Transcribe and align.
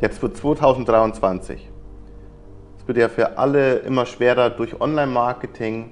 Jetzt 0.00 0.20
wird 0.22 0.36
2023. 0.36 1.70
Es 2.78 2.88
wird 2.88 2.98
ja 2.98 3.08
für 3.08 3.38
alle 3.38 3.76
immer 3.76 4.04
schwerer, 4.04 4.50
durch 4.50 4.78
Online-Marketing, 4.78 5.90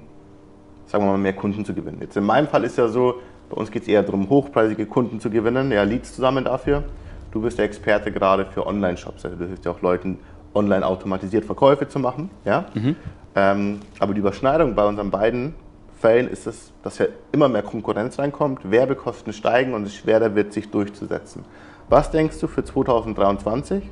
sagen 0.86 1.04
wir 1.04 1.12
mal, 1.12 1.18
mehr 1.18 1.32
Kunden 1.32 1.64
zu 1.64 1.72
gewinnen. 1.72 1.98
Jetzt 2.00 2.16
in 2.16 2.24
meinem 2.24 2.46
Fall 2.46 2.64
ist 2.64 2.76
ja 2.76 2.88
so, 2.88 3.14
bei 3.48 3.56
uns 3.56 3.70
geht 3.70 3.82
es 3.82 3.88
eher 3.88 4.02
darum, 4.02 4.28
hochpreisige 4.28 4.84
Kunden 4.86 5.20
zu 5.20 5.30
gewinnen, 5.30 5.72
ja, 5.72 5.82
Leads 5.84 6.14
zusammen 6.14 6.44
dafür. 6.44 6.84
Du 7.32 7.40
bist 7.40 7.58
der 7.58 7.64
Experte 7.64 8.12
gerade 8.12 8.44
für 8.44 8.66
Online-Shops, 8.66 9.24
also 9.24 9.36
du 9.36 9.46
hilfst 9.46 9.64
ja 9.64 9.72
auch 9.72 9.80
Leuten, 9.80 10.18
online 10.54 10.86
automatisiert 10.86 11.44
Verkäufe 11.44 11.88
zu 11.88 11.98
machen. 11.98 12.30
Ja? 12.44 12.66
Mhm. 12.74 12.96
Ähm, 13.34 13.80
aber 13.98 14.14
die 14.14 14.20
Überschneidung 14.20 14.74
bei 14.74 14.86
unseren 14.86 15.10
beiden 15.10 15.54
Fällen 15.98 16.28
ist 16.28 16.46
es, 16.46 16.72
dass 16.82 16.98
ja 16.98 17.06
immer 17.32 17.48
mehr 17.48 17.62
Konkurrenz 17.62 18.18
reinkommt, 18.18 18.70
Werbekosten 18.70 19.32
steigen 19.32 19.72
und 19.72 19.84
es 19.84 19.94
schwerer 19.94 20.34
wird, 20.34 20.52
sich 20.52 20.70
durchzusetzen. 20.70 21.44
Was 21.88 22.10
denkst 22.10 22.38
du 22.40 22.46
für 22.46 22.64
2023 22.64 23.84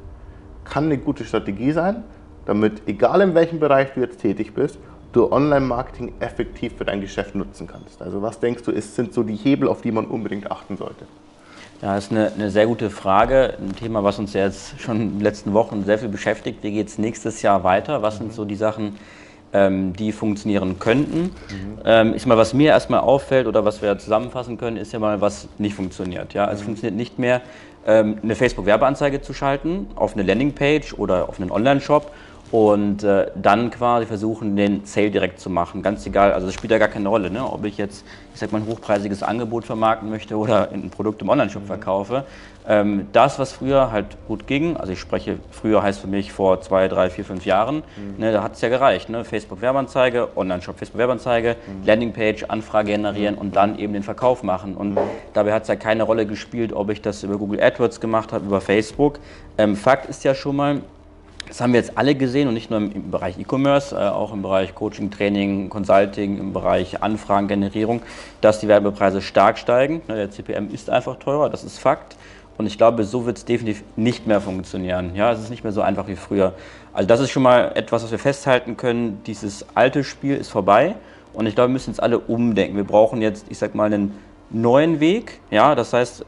kann 0.65 0.85
eine 0.85 0.99
gute 0.99 1.25
Strategie 1.25 1.73
sein, 1.73 2.05
damit, 2.47 2.83
egal 2.87 3.21
in 3.21 3.35
welchem 3.35 3.61
Bereich 3.61 3.93
du 3.95 4.01
jetzt 4.01 4.21
tätig 4.21 4.55
bist, 4.55 4.79
du 5.13 5.31
Online-Marketing 5.31 6.15
effektiv 6.21 6.75
für 6.77 6.85
dein 6.85 7.01
Geschäft 7.01 7.35
nutzen 7.35 7.67
kannst? 7.67 8.01
Also 8.01 8.23
was 8.23 8.41
denkst 8.41 8.63
du, 8.63 8.71
ist, 8.71 8.95
sind 8.95 9.13
so 9.13 9.23
die 9.23 9.37
Hebel, 9.37 9.69
auf 9.69 9.83
die 9.83 9.93
man 9.93 10.07
unbedingt 10.07 10.51
achten 10.51 10.77
sollte? 10.77 11.05
Ja, 11.83 11.97
das 11.97 12.05
ist 12.05 12.13
eine, 12.13 12.33
eine, 12.33 12.51
sehr 12.51 12.67
gute 12.67 12.91
Frage. 12.91 13.55
Ein 13.61 13.75
Thema, 13.75 14.05
was 14.05 14.19
uns 14.19 14.33
ja 14.35 14.45
jetzt 14.45 14.81
schon 14.81 15.01
in 15.01 15.11
den 15.15 15.21
letzten 15.21 15.53
Wochen 15.53 15.85
sehr 15.85 15.99
viel 15.99 16.09
beschäftigt. 16.09 16.63
Wie 16.63 16.71
geht 16.71 16.87
es 16.87 16.97
nächstes 16.97 17.43
Jahr 17.43 17.65
weiter? 17.65 18.03
Was 18.03 18.19
sind 18.19 18.33
so 18.33 18.45
die 18.45 18.55
Sachen, 18.55 18.99
ähm, 19.53 19.93
die 19.93 20.13
funktionieren 20.13 20.79
könnten? 20.79 21.23
Mhm. 21.23 21.31
Ähm, 21.85 22.15
ich 22.15 22.25
mal, 22.25 22.37
was 22.37 22.55
mir 22.55 22.69
erstmal 22.69 23.01
auffällt 23.01 23.49
oder 23.49 23.65
was 23.65 23.83
wir 23.83 23.99
zusammenfassen 23.99 24.59
können, 24.59 24.77
ist 24.77 24.93
ja 24.93 25.01
mal, 25.01 25.21
was 25.21 25.49
nicht 25.59 25.75
funktioniert. 25.75 26.35
Ja? 26.35 26.49
Es 26.53 26.61
mhm. 26.61 26.67
funktioniert 26.67 26.97
nicht 26.97 27.19
mehr, 27.19 27.43
eine 27.85 28.35
Facebook-Werbeanzeige 28.35 29.23
zu 29.23 29.35
schalten 29.35 29.89
auf 29.97 30.15
eine 30.15 30.23
Landingpage 30.23 30.95
oder 30.95 31.29
auf 31.29 31.41
einen 31.41 31.51
Online-Shop 31.51 32.13
und 32.53 33.03
äh, 33.03 33.29
dann 33.35 33.71
quasi 33.71 34.05
versuchen, 34.05 34.57
den 34.57 34.85
Sale 34.85 35.11
direkt 35.11 35.41
zu 35.41 35.49
machen. 35.49 35.83
Ganz 35.83 36.05
egal, 36.05 36.33
also 36.33 36.47
das 36.47 36.55
spielt 36.55 36.71
ja 36.71 36.77
gar 36.77 36.89
keine 36.89 37.09
Rolle, 37.09 37.31
ne? 37.31 37.51
ob 37.51 37.65
ich 37.65 37.79
jetzt, 37.79 38.05
ich 38.35 38.41
sag 38.41 38.53
mal, 38.53 38.61
ein 38.61 38.67
hochpreisiges 38.67 39.23
Angebot 39.23 39.65
vermarkten 39.65 40.11
möchte 40.11 40.37
oder 40.37 40.71
ein 40.71 40.91
Produkt 40.91 41.23
im 41.23 41.31
Online-Shop 41.31 41.63
mhm. 41.63 41.67
verkaufe. 41.67 42.25
Ähm, 42.69 43.09
das, 43.13 43.39
was 43.39 43.53
früher 43.53 43.91
halt 43.91 44.19
gut 44.29 44.47
ging, 44.47 44.77
also 44.77 44.93
ich 44.93 45.01
spreche, 45.01 45.39
früher 45.51 45.83
heißt 45.83 46.01
für 46.01 46.07
mich 46.09 46.31
vor 46.31 46.61
zwei, 46.61 46.89
drei, 46.89 47.09
vier, 47.09 47.25
fünf 47.25 47.47
Jahren, 47.47 47.77
mhm. 47.77 48.19
ne, 48.19 48.33
da 48.33 48.43
hat 48.43 48.53
es 48.53 48.61
ja 48.61 48.69
gereicht. 48.69 49.09
Ne? 49.09 49.25
Facebook-Werbeanzeige, 49.25 50.37
Online-Shop, 50.37 50.77
Facebook-Werbeanzeige, 50.77 51.57
mhm. 51.57 51.87
Landingpage, 51.87 52.45
Anfrage 52.49 52.93
generieren 52.93 53.37
und 53.37 53.57
dann 53.57 53.79
eben 53.79 53.95
den 53.95 54.03
Verkauf 54.03 54.43
machen. 54.43 54.77
Und 54.77 54.91
mhm. 54.91 54.99
dabei 55.33 55.55
hat 55.55 55.63
es 55.63 55.69
ja 55.69 55.77
keine 55.77 56.03
Rolle 56.03 56.27
gespielt, 56.27 56.75
ob 56.75 56.91
ich 56.91 57.01
das 57.01 57.23
über 57.23 57.39
Google 57.39 57.63
AdWords 57.63 57.99
gemacht 57.99 58.31
habe, 58.31 58.45
über 58.45 58.61
Facebook. 58.61 59.21
Ähm, 59.57 59.75
Fakt 59.75 60.11
ist 60.11 60.23
ja 60.23 60.35
schon 60.35 60.57
mal, 60.57 60.83
das 61.53 61.61
haben 61.61 61.75
wir 61.75 61.81
jetzt 61.81 61.99
alle 61.99 62.15
gesehen 62.15 62.49
und 62.49 62.55
nicht 62.55 62.71
nur 62.71 62.79
im, 62.79 63.11
Bereich 63.11 63.39
E-Commerce, 63.39 63.95
äh, 63.95 64.09
auch 64.09 64.33
im 64.33 64.41
Bereich 64.41 64.75
Coaching, 64.75 65.11
Training, 65.11 65.69
Consulting, 65.69 66.39
im 66.39 66.55
Bereich 66.55 67.03
Anfragengenerierung, 67.03 68.01
dass 68.41 68.61
die 68.61 68.69
Werbepreise 68.69 69.21
stark 69.21 69.59
steigen. 69.59 70.01
Ne, 70.09 70.15
der 70.15 70.31
CPM 70.31 70.73
ist 70.73 70.89
einfach 70.89 71.17
teurer, 71.17 71.51
das 71.51 71.63
ist 71.63 71.79
Fakt. 71.79 72.17
Und 72.57 72.65
ich 72.65 72.79
glaube, 72.79 73.05
so 73.05 73.27
wird 73.27 73.37
es 73.37 73.45
definitiv 73.45 73.85
nicht 73.97 74.27
mehr 74.27 74.41
funktionieren. 74.41 75.15
Ja, 75.15 75.31
es 75.31 75.41
ist 75.41 75.51
nicht 75.51 75.63
mehr 75.63 75.75
so 75.75 75.83
einfach 75.83 76.09
wie 76.09 76.17
früher. 76.17 76.55
Also 76.95 77.07
das 77.07 77.21
ist 77.21 77.31
schon 77.31 77.43
mal 77.43 77.73
etwas, 77.75 78.03
was 78.03 78.11
wir 78.11 78.19
festhalten 78.19 78.79
können. 78.79 79.21
Dieses 79.27 79.67
alte 79.75 80.05
Spiel 80.05 80.39
ist 80.39 80.49
vorbei. 80.49 80.95
Und 81.35 81.45
ich 81.45 81.55
glaube, 81.55 81.69
wir 81.69 81.75
müssen 81.75 81.91
jetzt 81.91 82.03
alle 82.03 82.19
umdenken. 82.19 82.77
Wir 82.77 82.85
brauchen 82.85 83.21
jetzt, 83.21 83.45
ich 83.51 83.59
sag 83.59 83.75
mal, 83.75 83.93
einen 83.93 84.19
neuen 84.49 85.01
Weg. 85.01 85.41
Ja, 85.51 85.75
das 85.75 85.93
heißt, 85.93 86.25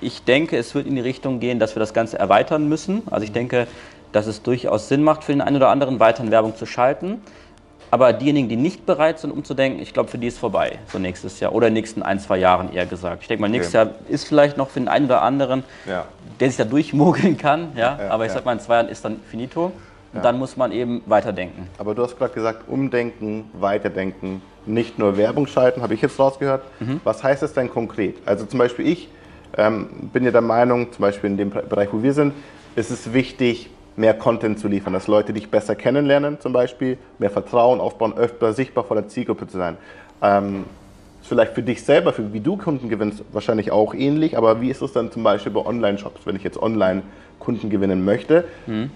ich 0.00 0.24
denke, 0.24 0.56
es 0.56 0.74
wird 0.74 0.86
in 0.86 0.94
die 0.94 1.02
Richtung 1.02 1.40
gehen, 1.40 1.58
dass 1.58 1.76
wir 1.76 1.80
das 1.80 1.92
Ganze 1.92 2.18
erweitern 2.18 2.70
müssen. 2.70 3.02
Also 3.10 3.24
ich 3.24 3.32
denke, 3.32 3.66
dass 4.12 4.26
es 4.26 4.42
durchaus 4.42 4.88
Sinn 4.88 5.02
macht, 5.02 5.24
für 5.24 5.32
den 5.32 5.40
einen 5.40 5.56
oder 5.56 5.68
anderen 5.68 6.00
weiterhin 6.00 6.30
Werbung 6.30 6.56
zu 6.56 6.66
schalten. 6.66 7.22
Aber 7.90 8.14
diejenigen, 8.14 8.48
die 8.48 8.56
nicht 8.56 8.86
bereit 8.86 9.18
sind, 9.18 9.32
umzudenken, 9.32 9.82
ich 9.82 9.92
glaube, 9.92 10.08
für 10.08 10.16
die 10.16 10.26
ist 10.26 10.38
vorbei, 10.38 10.78
so 10.86 10.98
nächstes 10.98 11.40
Jahr 11.40 11.54
oder 11.54 11.68
in 11.68 11.74
den 11.74 11.82
nächsten 11.82 12.02
ein, 12.02 12.18
zwei 12.20 12.38
Jahren 12.38 12.72
eher 12.72 12.86
gesagt. 12.86 13.22
Ich 13.22 13.28
denke 13.28 13.42
mal, 13.42 13.48
nächstes 13.48 13.74
okay. 13.74 13.90
Jahr 13.90 13.94
ist 14.08 14.24
vielleicht 14.26 14.56
noch 14.56 14.70
für 14.70 14.80
den 14.80 14.88
einen 14.88 15.04
oder 15.04 15.20
anderen, 15.20 15.62
ja. 15.86 16.06
der 16.40 16.48
sich 16.48 16.56
da 16.56 16.64
durchmogeln 16.64 17.36
kann, 17.36 17.72
ja, 17.76 17.98
ja 18.00 18.10
aber 18.10 18.24
ich 18.24 18.30
ja. 18.30 18.36
sag 18.36 18.46
mal, 18.46 18.54
in 18.54 18.60
zwei 18.60 18.76
Jahren 18.76 18.88
ist 18.88 19.04
dann 19.04 19.20
finito. 19.30 19.72
Und 20.14 20.22
dann 20.24 20.38
muss 20.38 20.58
man 20.58 20.72
eben 20.72 21.02
weiterdenken. 21.06 21.68
Aber 21.78 21.94
du 21.94 22.02
hast 22.02 22.18
gerade 22.18 22.34
gesagt, 22.34 22.68
umdenken, 22.68 23.50
weiterdenken, 23.54 24.42
nicht 24.66 24.98
nur 24.98 25.16
Werbung 25.16 25.46
schalten, 25.46 25.82
habe 25.82 25.94
ich 25.94 26.02
jetzt 26.02 26.18
rausgehört. 26.18 26.64
Mhm. 26.80 27.00
Was 27.02 27.22
heißt 27.22 27.42
das 27.42 27.54
denn 27.54 27.70
konkret? 27.70 28.16
Also 28.26 28.44
zum 28.44 28.58
Beispiel 28.58 28.86
ich 28.86 29.08
ähm, 29.56 29.88
bin 30.12 30.24
ja 30.24 30.30
der 30.30 30.42
Meinung, 30.42 30.92
zum 30.92 31.02
Beispiel 31.02 31.30
in 31.30 31.36
dem 31.36 31.50
Bereich, 31.50 31.88
wo 31.92 32.02
wir 32.02 32.12
sind, 32.12 32.34
ist 32.76 32.90
es 32.90 33.12
wichtig, 33.12 33.70
mehr 33.96 34.14
Content 34.14 34.58
zu 34.58 34.68
liefern, 34.68 34.92
dass 34.92 35.06
Leute 35.06 35.32
dich 35.32 35.50
besser 35.50 35.74
kennenlernen 35.74 36.40
zum 36.40 36.52
Beispiel, 36.52 36.98
mehr 37.18 37.30
Vertrauen 37.30 37.80
aufbauen, 37.80 38.14
öfter 38.16 38.52
sichtbar 38.52 38.84
vor 38.84 38.96
der 38.96 39.08
Zielgruppe 39.08 39.46
zu 39.46 39.58
sein. 39.58 39.76
Ähm, 40.22 40.64
vielleicht 41.22 41.54
für 41.54 41.62
dich 41.62 41.84
selber, 41.84 42.12
für 42.12 42.32
wie 42.32 42.40
du 42.40 42.56
Kunden 42.56 42.88
gewinnst, 42.88 43.22
wahrscheinlich 43.32 43.70
auch 43.70 43.94
ähnlich, 43.94 44.36
aber 44.36 44.60
wie 44.60 44.70
ist 44.70 44.82
es 44.82 44.92
dann 44.92 45.10
zum 45.10 45.22
Beispiel 45.22 45.52
bei 45.52 45.64
Online-Shops, 45.64 46.26
wenn 46.26 46.36
ich 46.36 46.42
jetzt 46.42 46.60
online 46.60 47.02
Kunden 47.38 47.70
gewinnen 47.70 48.04
möchte? 48.04 48.44
Mhm. 48.66 48.90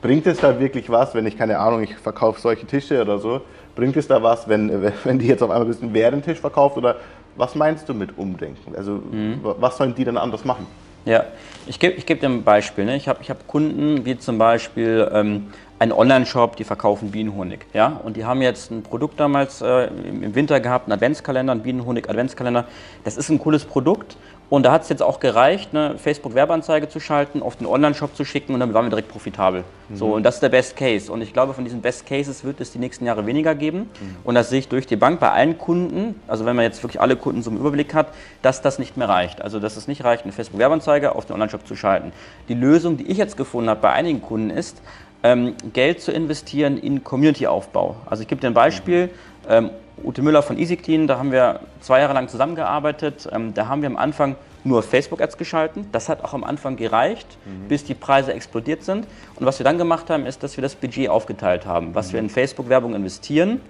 Bringt 0.00 0.26
es 0.26 0.38
da 0.38 0.58
wirklich 0.58 0.90
was, 0.90 1.14
wenn 1.14 1.26
ich, 1.26 1.38
keine 1.38 1.58
Ahnung, 1.58 1.82
ich 1.82 1.94
verkaufe 1.94 2.40
solche 2.40 2.66
Tische 2.66 3.00
oder 3.00 3.18
so, 3.18 3.40
bringt 3.76 3.96
es 3.96 4.08
da 4.08 4.22
was, 4.22 4.48
wenn, 4.48 4.70
wenn 5.04 5.18
die 5.18 5.26
jetzt 5.26 5.42
auf 5.42 5.50
einmal 5.50 5.74
wer 5.80 6.10
den 6.10 6.22
Tisch 6.22 6.38
verkauft 6.38 6.76
oder 6.76 6.96
was 7.36 7.54
meinst 7.54 7.88
du 7.88 7.94
mit 7.94 8.18
Umdenken? 8.18 8.74
Also 8.76 8.92
mhm. 8.92 9.40
was 9.42 9.78
sollen 9.78 9.94
die 9.94 10.04
dann 10.04 10.18
anders 10.18 10.44
machen? 10.44 10.66
Ja, 11.04 11.24
ich 11.66 11.78
gebe 11.78 11.94
ich 11.94 12.06
geb 12.06 12.20
dir 12.20 12.28
ein 12.28 12.44
Beispiel. 12.44 12.84
Ne? 12.84 12.96
Ich 12.96 13.08
habe 13.08 13.20
ich 13.22 13.30
hab 13.30 13.46
Kunden, 13.48 14.04
wie 14.04 14.18
zum 14.18 14.38
Beispiel 14.38 15.10
ähm, 15.12 15.48
einen 15.78 15.92
Online-Shop, 15.92 16.54
die 16.56 16.64
verkaufen 16.64 17.10
Bienenhonig. 17.10 17.66
Ja? 17.72 18.00
Und 18.04 18.16
die 18.16 18.24
haben 18.24 18.40
jetzt 18.40 18.70
ein 18.70 18.84
Produkt 18.84 19.18
damals 19.18 19.60
äh, 19.62 19.86
im 19.86 20.34
Winter 20.34 20.60
gehabt, 20.60 20.86
einen 20.86 20.92
Adventskalender, 20.92 21.52
einen 21.52 21.62
Bienenhonig-Adventskalender. 21.62 22.66
Das 23.02 23.16
ist 23.16 23.30
ein 23.30 23.40
cooles 23.40 23.64
Produkt 23.64 24.16
und 24.52 24.64
da 24.64 24.72
hat 24.72 24.82
es 24.82 24.90
jetzt 24.90 25.02
auch 25.02 25.18
gereicht, 25.18 25.70
eine 25.72 25.96
Facebook-Werbeanzeige 25.96 26.86
zu 26.86 27.00
schalten, 27.00 27.40
auf 27.42 27.56
den 27.56 27.66
Online-Shop 27.66 28.14
zu 28.14 28.22
schicken 28.26 28.52
und 28.52 28.60
dann 28.60 28.74
waren 28.74 28.84
wir 28.84 28.90
direkt 28.90 29.08
profitabel. 29.08 29.64
Mhm. 29.88 29.96
So, 29.96 30.14
und 30.14 30.24
das 30.24 30.34
ist 30.34 30.40
der 30.42 30.50
Best 30.50 30.76
Case. 30.76 31.10
Und 31.10 31.22
ich 31.22 31.32
glaube, 31.32 31.54
von 31.54 31.64
diesen 31.64 31.80
Best 31.80 32.04
Cases 32.04 32.44
wird 32.44 32.60
es 32.60 32.70
die 32.70 32.78
nächsten 32.78 33.06
Jahre 33.06 33.24
weniger 33.24 33.54
geben. 33.54 33.78
Mhm. 33.78 34.16
Und 34.24 34.34
das 34.34 34.50
sehe 34.50 34.58
ich 34.58 34.68
durch 34.68 34.86
die 34.86 34.96
Bank 34.96 35.20
bei 35.20 35.30
allen 35.30 35.56
Kunden, 35.56 36.20
also 36.28 36.44
wenn 36.44 36.54
man 36.54 36.66
jetzt 36.66 36.82
wirklich 36.82 37.00
alle 37.00 37.16
Kunden 37.16 37.40
so 37.40 37.50
im 37.50 37.56
Überblick 37.56 37.94
hat, 37.94 38.08
dass 38.42 38.60
das 38.60 38.78
nicht 38.78 38.98
mehr 38.98 39.08
reicht. 39.08 39.40
Also 39.40 39.58
dass 39.58 39.78
es 39.78 39.88
nicht 39.88 40.04
reicht, 40.04 40.24
eine 40.24 40.32
Facebook-Werbeanzeige 40.32 41.14
auf 41.14 41.24
den 41.24 41.32
Online-Shop 41.32 41.66
zu 41.66 41.74
schalten. 41.74 42.12
Die 42.50 42.54
Lösung, 42.54 42.98
die 42.98 43.06
ich 43.06 43.16
jetzt 43.16 43.38
gefunden 43.38 43.70
habe 43.70 43.80
bei 43.80 43.92
einigen 43.92 44.20
Kunden 44.20 44.50
ist, 44.50 44.82
ähm, 45.22 45.54
Geld 45.72 46.02
zu 46.02 46.12
investieren 46.12 46.76
in 46.76 47.02
Community-Aufbau. 47.02 47.96
Also 48.04 48.20
ich 48.20 48.28
gebe 48.28 48.42
dir 48.42 48.48
ein 48.48 48.54
Beispiel. 48.54 49.08
Ähm, 49.48 49.70
Ute 50.04 50.22
Müller 50.22 50.42
von 50.42 50.58
EasyClean, 50.58 51.06
da 51.06 51.18
haben 51.18 51.32
wir 51.32 51.60
zwei 51.80 52.00
Jahre 52.00 52.14
lang 52.14 52.28
zusammengearbeitet. 52.28 53.28
Ähm, 53.32 53.54
da 53.54 53.68
haben 53.68 53.82
wir 53.82 53.88
am 53.88 53.96
Anfang 53.96 54.36
nur 54.64 54.82
Facebook-Ads 54.82 55.38
geschalten. 55.38 55.86
Das 55.92 56.08
hat 56.08 56.24
auch 56.24 56.34
am 56.34 56.44
Anfang 56.44 56.76
gereicht, 56.76 57.26
mhm. 57.44 57.68
bis 57.68 57.84
die 57.84 57.94
Preise 57.94 58.32
explodiert 58.32 58.84
sind. 58.84 59.06
Und 59.36 59.46
was 59.46 59.58
wir 59.58 59.64
dann 59.64 59.78
gemacht 59.78 60.10
haben, 60.10 60.26
ist, 60.26 60.42
dass 60.42 60.56
wir 60.56 60.62
das 60.62 60.74
Budget 60.74 61.08
aufgeteilt 61.08 61.66
haben, 61.66 61.94
was 61.94 62.08
mhm. 62.08 62.12
wir 62.12 62.20
in 62.20 62.30
Facebook-Werbung 62.30 62.94
investieren. 62.94 63.60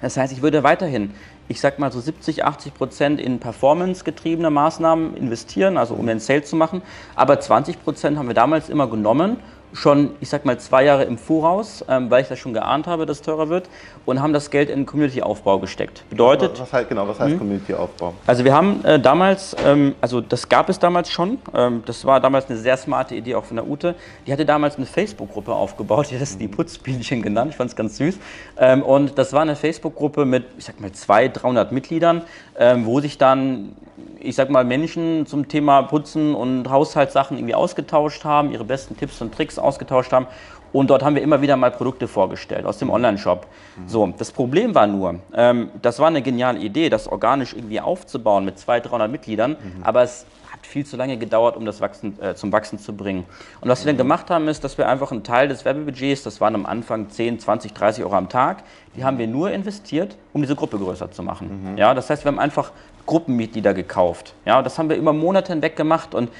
Das 0.00 0.16
heißt, 0.16 0.32
ich 0.32 0.42
würde 0.42 0.62
weiterhin, 0.62 1.12
ich 1.48 1.60
sag 1.60 1.78
mal 1.78 1.90
so 1.90 2.00
70, 2.00 2.44
80 2.44 2.74
Prozent 2.74 3.20
in 3.20 3.38
performance-getriebene 3.38 4.50
Maßnahmen 4.50 5.16
investieren, 5.16 5.78
also 5.78 5.94
um 5.94 6.06
den 6.06 6.20
Sale 6.20 6.42
zu 6.42 6.56
machen. 6.56 6.82
Aber 7.14 7.40
20 7.40 7.82
Prozent 7.82 8.18
haben 8.18 8.28
wir 8.28 8.34
damals 8.34 8.68
immer 8.68 8.88
genommen 8.88 9.38
schon, 9.76 10.10
ich 10.20 10.28
sag 10.28 10.44
mal, 10.44 10.58
zwei 10.58 10.84
Jahre 10.84 11.04
im 11.04 11.18
Voraus, 11.18 11.84
ähm, 11.88 12.10
weil 12.10 12.22
ich 12.22 12.28
das 12.28 12.38
schon 12.38 12.54
geahnt 12.54 12.86
habe, 12.86 13.06
dass 13.06 13.18
es 13.18 13.22
teurer 13.22 13.48
wird, 13.48 13.68
und 14.04 14.20
haben 14.20 14.32
das 14.32 14.50
Geld 14.50 14.70
in 14.70 14.86
Community-Aufbau 14.86 15.58
gesteckt. 15.58 16.04
Bedeutet. 16.08 16.58
Was 16.58 16.72
heißt, 16.72 16.88
genau, 16.88 17.06
was 17.06 17.20
heißt 17.20 17.34
mhm. 17.34 17.38
Community-Aufbau? 17.38 18.14
Also 18.26 18.44
wir 18.44 18.54
haben 18.54 18.84
äh, 18.84 18.98
damals, 18.98 19.54
ähm, 19.64 19.94
also 20.00 20.20
das 20.20 20.48
gab 20.48 20.68
es 20.68 20.78
damals 20.78 21.10
schon, 21.10 21.38
ähm, 21.54 21.82
das 21.86 22.04
war 22.04 22.20
damals 22.20 22.48
eine 22.48 22.58
sehr 22.58 22.76
smarte 22.76 23.14
Idee 23.14 23.34
auch 23.34 23.44
von 23.44 23.56
der 23.56 23.68
Ute. 23.68 23.94
Die 24.26 24.32
hatte 24.32 24.46
damals 24.46 24.76
eine 24.76 24.86
Facebook-Gruppe 24.86 25.52
aufgebaut, 25.52 26.10
die 26.10 26.14
hat 26.14 26.22
das 26.22 26.38
die 26.38 26.48
Putzbienchen 26.48 27.22
genannt, 27.22 27.50
ich 27.50 27.56
fand 27.56 27.70
es 27.70 27.76
ganz 27.76 27.98
süß. 27.98 28.18
Ähm, 28.58 28.82
und 28.82 29.18
das 29.18 29.32
war 29.32 29.42
eine 29.42 29.56
Facebook-Gruppe 29.56 30.24
mit, 30.24 30.44
ich 30.58 30.64
sag 30.64 30.80
mal, 30.80 30.92
200, 30.92 31.42
300 31.42 31.72
Mitgliedern, 31.72 32.22
ähm, 32.58 32.86
wo 32.86 33.00
sich 33.00 33.18
dann 33.18 33.76
ich 34.20 34.34
sag 34.34 34.50
mal, 34.50 34.64
Menschen 34.64 35.26
zum 35.26 35.48
Thema 35.48 35.82
Putzen 35.82 36.34
und 36.34 36.68
Haushaltssachen 36.68 37.36
irgendwie 37.36 37.54
ausgetauscht 37.54 38.24
haben, 38.24 38.50
ihre 38.52 38.64
besten 38.64 38.96
Tipps 38.96 39.20
und 39.20 39.34
Tricks 39.34 39.58
ausgetauscht 39.58 40.12
haben. 40.12 40.26
Und 40.72 40.90
dort 40.90 41.02
haben 41.02 41.14
wir 41.14 41.22
immer 41.22 41.40
wieder 41.40 41.56
mal 41.56 41.70
Produkte 41.70 42.08
vorgestellt 42.08 42.66
aus 42.66 42.78
dem 42.78 42.90
Online-Shop. 42.90 43.46
Mhm. 43.76 43.88
So, 43.88 44.12
das 44.18 44.32
Problem 44.32 44.74
war 44.74 44.86
nur, 44.86 45.20
ähm, 45.32 45.70
das 45.80 45.98
war 46.00 46.08
eine 46.08 46.22
geniale 46.22 46.58
Idee, 46.58 46.90
das 46.90 47.08
organisch 47.08 47.54
irgendwie 47.54 47.80
aufzubauen 47.80 48.44
mit 48.44 48.58
200, 48.58 48.90
300 48.90 49.10
Mitgliedern, 49.10 49.52
mhm. 49.52 49.82
aber 49.84 50.02
es 50.02 50.26
hat 50.52 50.66
viel 50.66 50.84
zu 50.84 50.96
lange 50.96 51.16
gedauert, 51.16 51.56
um 51.56 51.64
das 51.64 51.80
Wachsen, 51.80 52.20
äh, 52.20 52.34
zum 52.34 52.52
Wachsen 52.52 52.78
zu 52.78 52.94
bringen. 52.94 53.24
Und 53.60 53.68
was 53.68 53.84
wir 53.84 53.92
dann 53.92 53.96
gemacht 53.96 54.28
haben, 54.28 54.48
ist, 54.48 54.64
dass 54.64 54.76
wir 54.76 54.88
einfach 54.88 55.12
einen 55.12 55.22
Teil 55.22 55.48
des 55.48 55.64
Werbebudgets, 55.64 56.24
das 56.24 56.40
waren 56.40 56.54
am 56.54 56.66
Anfang 56.66 57.08
10, 57.08 57.38
20, 57.38 57.72
30 57.72 58.04
Euro 58.04 58.16
am 58.16 58.28
Tag, 58.28 58.64
die 58.96 59.04
haben 59.04 59.18
wir 59.18 59.26
nur 59.26 59.50
investiert, 59.52 60.16
um 60.32 60.42
diese 60.42 60.56
Gruppe 60.56 60.78
größer 60.78 61.10
zu 61.10 61.22
machen. 61.22 61.72
Mhm. 61.72 61.78
Ja, 61.78 61.94
das 61.94 62.10
heißt, 62.10 62.24
wir 62.24 62.32
haben 62.32 62.38
einfach 62.38 62.72
Gruppenmitglieder 63.06 63.74
gekauft. 63.74 64.34
Ja, 64.44 64.62
das 64.62 64.78
haben 64.78 64.88
wir 64.88 64.96
immer 64.96 65.12
Monate 65.12 65.52
hinweg 65.52 65.76
gemacht 65.76 66.14
und 66.14 66.30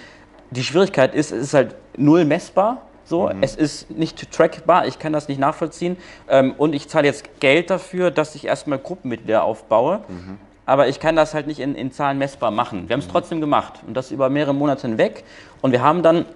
die 0.51 0.63
Schwierigkeit 0.63 1.15
ist, 1.15 1.33
es 1.33 1.45
ist 1.45 1.55
halt 1.55 1.75
null 1.97 2.25
messbar. 2.25 2.83
So, 3.05 3.29
mhm. 3.29 3.41
es 3.41 3.55
ist 3.55 3.91
nicht 3.91 4.33
trackbar, 4.33 4.87
ich 4.87 4.99
kann 4.99 5.13
das 5.13 5.29
nicht 5.29 5.39
nachvollziehen. 5.39 5.97
Ähm, 6.29 6.55
und 6.59 6.75
ich 6.75 6.89
zahle 6.89 7.07
jetzt 7.07 7.41
Geld 7.41 7.71
dafür, 7.71 8.11
dass 8.11 8.35
ich 8.35 8.47
erstmal 8.47 8.79
Gruppenmitglieder 8.79 9.45
aufbaue. 9.45 10.01
Mhm. 10.09 10.39
Aber 10.67 10.89
ich 10.89 10.99
kann 10.99 11.15
das 11.15 11.33
halt 11.33 11.47
nicht 11.47 11.61
in, 11.61 11.77
in 11.77 11.93
Zahlen 11.93 12.19
messbar 12.19 12.51
machen. 12.51 12.89
Wir 12.89 12.95
haben 12.95 13.01
es 13.01 13.07
mhm. 13.07 13.13
trotzdem 13.13 13.41
gemacht 13.41 13.75
und 13.87 13.97
das 13.97 14.11
über 14.11 14.29
mehrere 14.29 14.55
Monate 14.55 14.89
hinweg. 14.89 15.23
Und 15.63 15.71
wir 15.71 15.83
haben 15.83 16.03
dann 16.03 16.27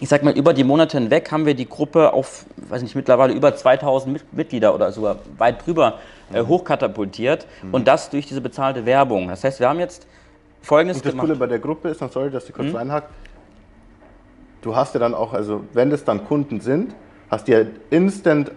ich 0.00 0.08
sag 0.08 0.22
mal, 0.22 0.36
über 0.36 0.54
die 0.54 0.64
Monate 0.64 0.98
hinweg 0.98 1.30
haben 1.30 1.44
wir 1.44 1.54
die 1.54 1.68
Gruppe 1.68 2.14
auf, 2.14 2.46
weiß 2.56 2.82
nicht, 2.82 2.96
mittlerweile 2.96 3.34
über 3.34 3.54
2000 3.54 4.32
Mitglieder 4.32 4.74
oder 4.74 4.92
sogar 4.92 5.16
weit 5.36 5.66
drüber 5.66 5.98
äh, 6.32 6.42
hochkatapultiert 6.42 7.46
mhm. 7.62 7.74
und 7.74 7.88
das 7.88 8.10
durch 8.10 8.26
diese 8.26 8.40
bezahlte 8.40 8.86
Werbung. 8.86 9.28
Das 9.28 9.44
heißt, 9.44 9.60
wir 9.60 9.68
haben 9.68 9.80
jetzt 9.80 10.06
Folgendes 10.62 10.98
und 10.98 11.06
das 11.06 11.12
gemacht. 11.12 11.26
Coole 11.26 11.38
bei 11.38 11.46
der 11.46 11.58
Gruppe 11.58 11.88
ist, 11.88 12.00
sorry, 12.12 12.30
dass 12.30 12.48
ich 12.48 12.54
kurz 12.54 12.68
mhm. 12.68 12.76
reinhack, 12.76 13.08
du 14.62 14.76
hast 14.76 14.94
ja 14.94 15.00
dann 15.00 15.14
auch, 15.14 15.32
also 15.32 15.64
wenn 15.72 15.90
es 15.92 16.04
dann 16.04 16.24
Kunden 16.26 16.60
sind, 16.60 16.94
hast 17.30 17.48
du 17.48 17.52
ja 17.52 17.66
instant 17.90 18.52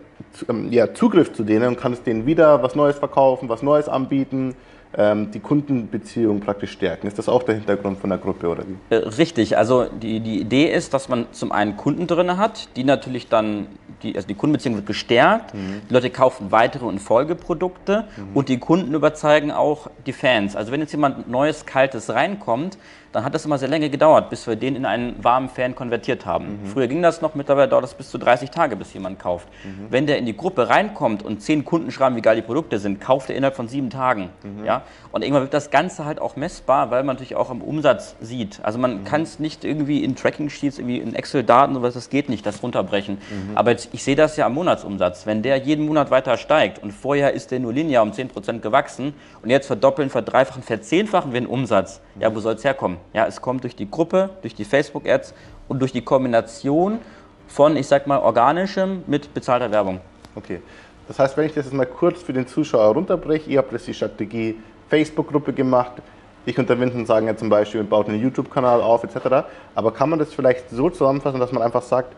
ähm, 0.50 0.72
ja, 0.72 0.94
Zugriff 0.94 1.34
zu 1.34 1.44
denen 1.44 1.68
und 1.68 1.78
kannst 1.78 2.06
denen 2.06 2.25
wieder 2.25 2.62
was 2.64 2.75
Neues 2.75 2.98
verkaufen, 2.98 3.50
was 3.50 3.62
Neues 3.62 3.88
anbieten 3.88 4.56
die 4.95 5.40
Kundenbeziehung 5.40 6.40
praktisch 6.40 6.72
stärken. 6.72 7.07
Ist 7.07 7.18
das 7.18 7.28
auch 7.28 7.42
der 7.42 7.56
Hintergrund 7.56 7.98
von 7.98 8.12
der 8.12 8.19
Gruppe 8.19 8.48
oder 8.48 8.63
wie? 8.68 8.94
Äh, 8.94 8.98
richtig, 8.98 9.57
also 9.57 9.86
die, 9.86 10.19
die 10.19 10.40
Idee 10.40 10.72
ist, 10.72 10.94
dass 10.94 11.10
man 11.10 11.25
zum 11.31 11.51
einen 11.51 11.78
Kunden 11.78 12.06
drin 12.06 12.38
hat, 12.38 12.69
die 12.75 12.84
natürlich 12.84 13.28
dann, 13.28 13.66
die, 14.04 14.16
also 14.16 14.28
die 14.28 14.36
Kundenbeziehung 14.36 14.75
wird 14.75 14.86
gestärkt, 14.86 15.56
mhm. 15.56 15.81
die 15.90 15.94
Leute 15.94 16.12
kaufen 16.12 16.51
weitere 16.51 16.86
und 16.86 17.00
Folgeprodukte 17.00 18.06
mhm. 18.16 18.36
und 18.36 18.50
die 18.50 18.60
Kunden 18.60 18.94
überzeugen 18.94 19.51
auch 19.51 19.90
die 20.06 20.13
Fans. 20.13 20.56
Also 20.56 20.72
wenn 20.72 20.81
jetzt 20.81 20.92
jemand 20.92 21.28
Neues, 21.28 21.66
Kaltes 21.66 22.12
reinkommt, 22.12 22.78
dann 23.13 23.24
hat 23.24 23.36
das 23.36 23.45
immer 23.45 23.60
sehr 23.60 23.69
lange 23.69 23.92
gedauert, 23.92 24.31
bis 24.31 24.48
wir 24.48 24.56
den 24.56 24.75
in 24.75 24.86
einen 24.86 25.24
warmen 25.24 25.48
Fan 25.48 25.75
konvertiert 25.75 26.25
haben. 26.25 26.63
Mhm. 26.63 26.65
Früher 26.65 26.88
ging 26.88 27.01
das 27.04 27.21
noch, 27.21 27.36
mittlerweile 27.36 27.68
dauert 27.68 27.83
das 27.83 27.94
bis 27.94 28.10
zu 28.10 28.18
30 28.18 28.50
Tage, 28.50 28.75
bis 28.75 28.92
jemand 28.94 29.19
kauft. 29.19 29.48
Mhm. 29.63 29.88
Wenn 29.92 30.07
der 30.07 30.18
in 30.18 30.25
die 30.25 30.36
Gruppe 30.36 30.68
reinkommt 30.68 31.21
und 31.21 31.39
zehn 31.39 31.63
Kunden 31.63 31.92
schreiben, 31.92 32.15
wie 32.15 32.21
geil 32.21 32.36
die 32.36 32.42
Produkte 32.42 32.80
sind, 32.80 33.00
kauft 33.00 33.30
er 33.30 33.36
innerhalb 33.36 33.56
von 33.56 33.68
sieben 33.68 33.92
Tagen. 33.92 34.30
Mhm. 34.42 34.65
Ja? 34.65 34.81
Und 35.12 35.21
irgendwann 35.21 35.44
wird 35.44 35.54
das 35.54 35.69
Ganze 35.69 36.06
halt 36.06 36.19
auch 36.19 36.36
messbar, 36.36 36.89
weil 36.89 37.04
man 37.04 37.15
natürlich 37.15 37.36
auch 37.36 37.51
am 37.51 37.62
Umsatz 37.62 38.15
sieht. 38.19 38.60
Also 38.63 38.80
man 38.80 39.01
mhm. 39.01 39.04
kann 39.04 39.21
es 39.21 39.38
nicht 39.38 39.63
irgendwie 39.63 40.04
in 40.04 40.15
Tracking-Sheets, 40.15 40.80
irgendwie 40.80 40.98
in 40.98 41.13
Excel-Daten, 41.13 41.75
sowas, 41.75 41.94
das 41.94 42.10
geht 42.10 42.30
nicht, 42.30 42.44
das 42.48 42.63
runterbrechen. 42.63 43.19
Mhm. 43.30 43.56
Aber 43.56 43.71
jetzt, 43.71 43.89
ich 43.92 44.04
sehe 44.04 44.15
das 44.15 44.38
ja 44.38 44.48
am 44.48 44.56
Monatsumsatz. 44.56 45.27
Wenn 45.27 45.44
der 45.44 45.57
jeden 45.57 45.86
Monat 45.86 46.10
weiter 46.10 46.36
steigt 46.38 46.81
und 46.81 46.92
vorher 46.92 47.33
ist 47.33 47.51
der 47.51 47.60
nur 47.60 47.74
linear 47.74 48.01
um 48.01 48.10
10% 48.10 48.60
gewachsen 48.62 49.13
und 49.44 49.51
jetzt 49.51 49.68
verdoppeln, 49.68 50.10
verdreifachen, 50.10 50.63
verzehnfachen 50.63 51.31
wir 51.31 51.42
den 51.42 51.48
Umsatz, 51.48 52.01
ja, 52.19 52.33
wo 52.33 52.39
soll 52.39 52.56
es 52.56 52.63
herkommen? 52.63 52.98
Ja, 53.13 53.27
es 53.27 53.41
kommt 53.41 53.63
durch 53.63 53.75
die 53.75 53.89
Gruppe, 53.89 54.29
durch 54.41 54.55
die 54.55 54.65
Facebook-Ads 54.65 55.33
und 55.67 55.79
durch 55.79 55.91
die 55.91 56.01
Kombination 56.01 57.00
von, 57.47 57.75
ich 57.75 57.88
sag 57.88 58.07
mal, 58.07 58.19
organischem 58.19 59.03
mit 59.07 59.33
bezahlter 59.33 59.71
Werbung. 59.71 60.00
Okay. 60.35 60.61
Das 61.07 61.19
heißt, 61.19 61.35
wenn 61.38 61.45
ich 61.45 61.53
das 61.53 61.65
jetzt 61.65 61.73
mal 61.73 61.85
kurz 61.85 62.21
für 62.21 62.33
den 62.33 62.47
Zuschauer 62.47 62.94
runterbreche, 62.94 63.50
ihr 63.50 63.59
habt 63.59 63.71
jetzt 63.73 63.88
die 63.88 63.94
Strategie 63.94 64.55
Facebook-Gruppe 64.89 65.53
gemacht, 65.53 65.94
ich 66.45 66.57
und 66.57 66.69
der 66.69 66.79
Vincent 66.79 67.07
sagen 67.07 67.27
ja 67.27 67.35
zum 67.38 67.50
Beispiel, 67.50 67.83
baut 67.83 68.09
einen 68.09 68.21
YouTube-Kanal 68.21 68.81
auf 68.81 69.03
etc. 69.03 69.45
Aber 69.75 69.91
kann 69.91 70.09
man 70.09 70.19
das 70.19 70.33
vielleicht 70.33 70.69
so 70.69 70.89
zusammenfassen, 70.89 71.39
dass 71.39 71.51
man 71.51 71.63
einfach 71.63 71.81
sagt, 71.81 72.15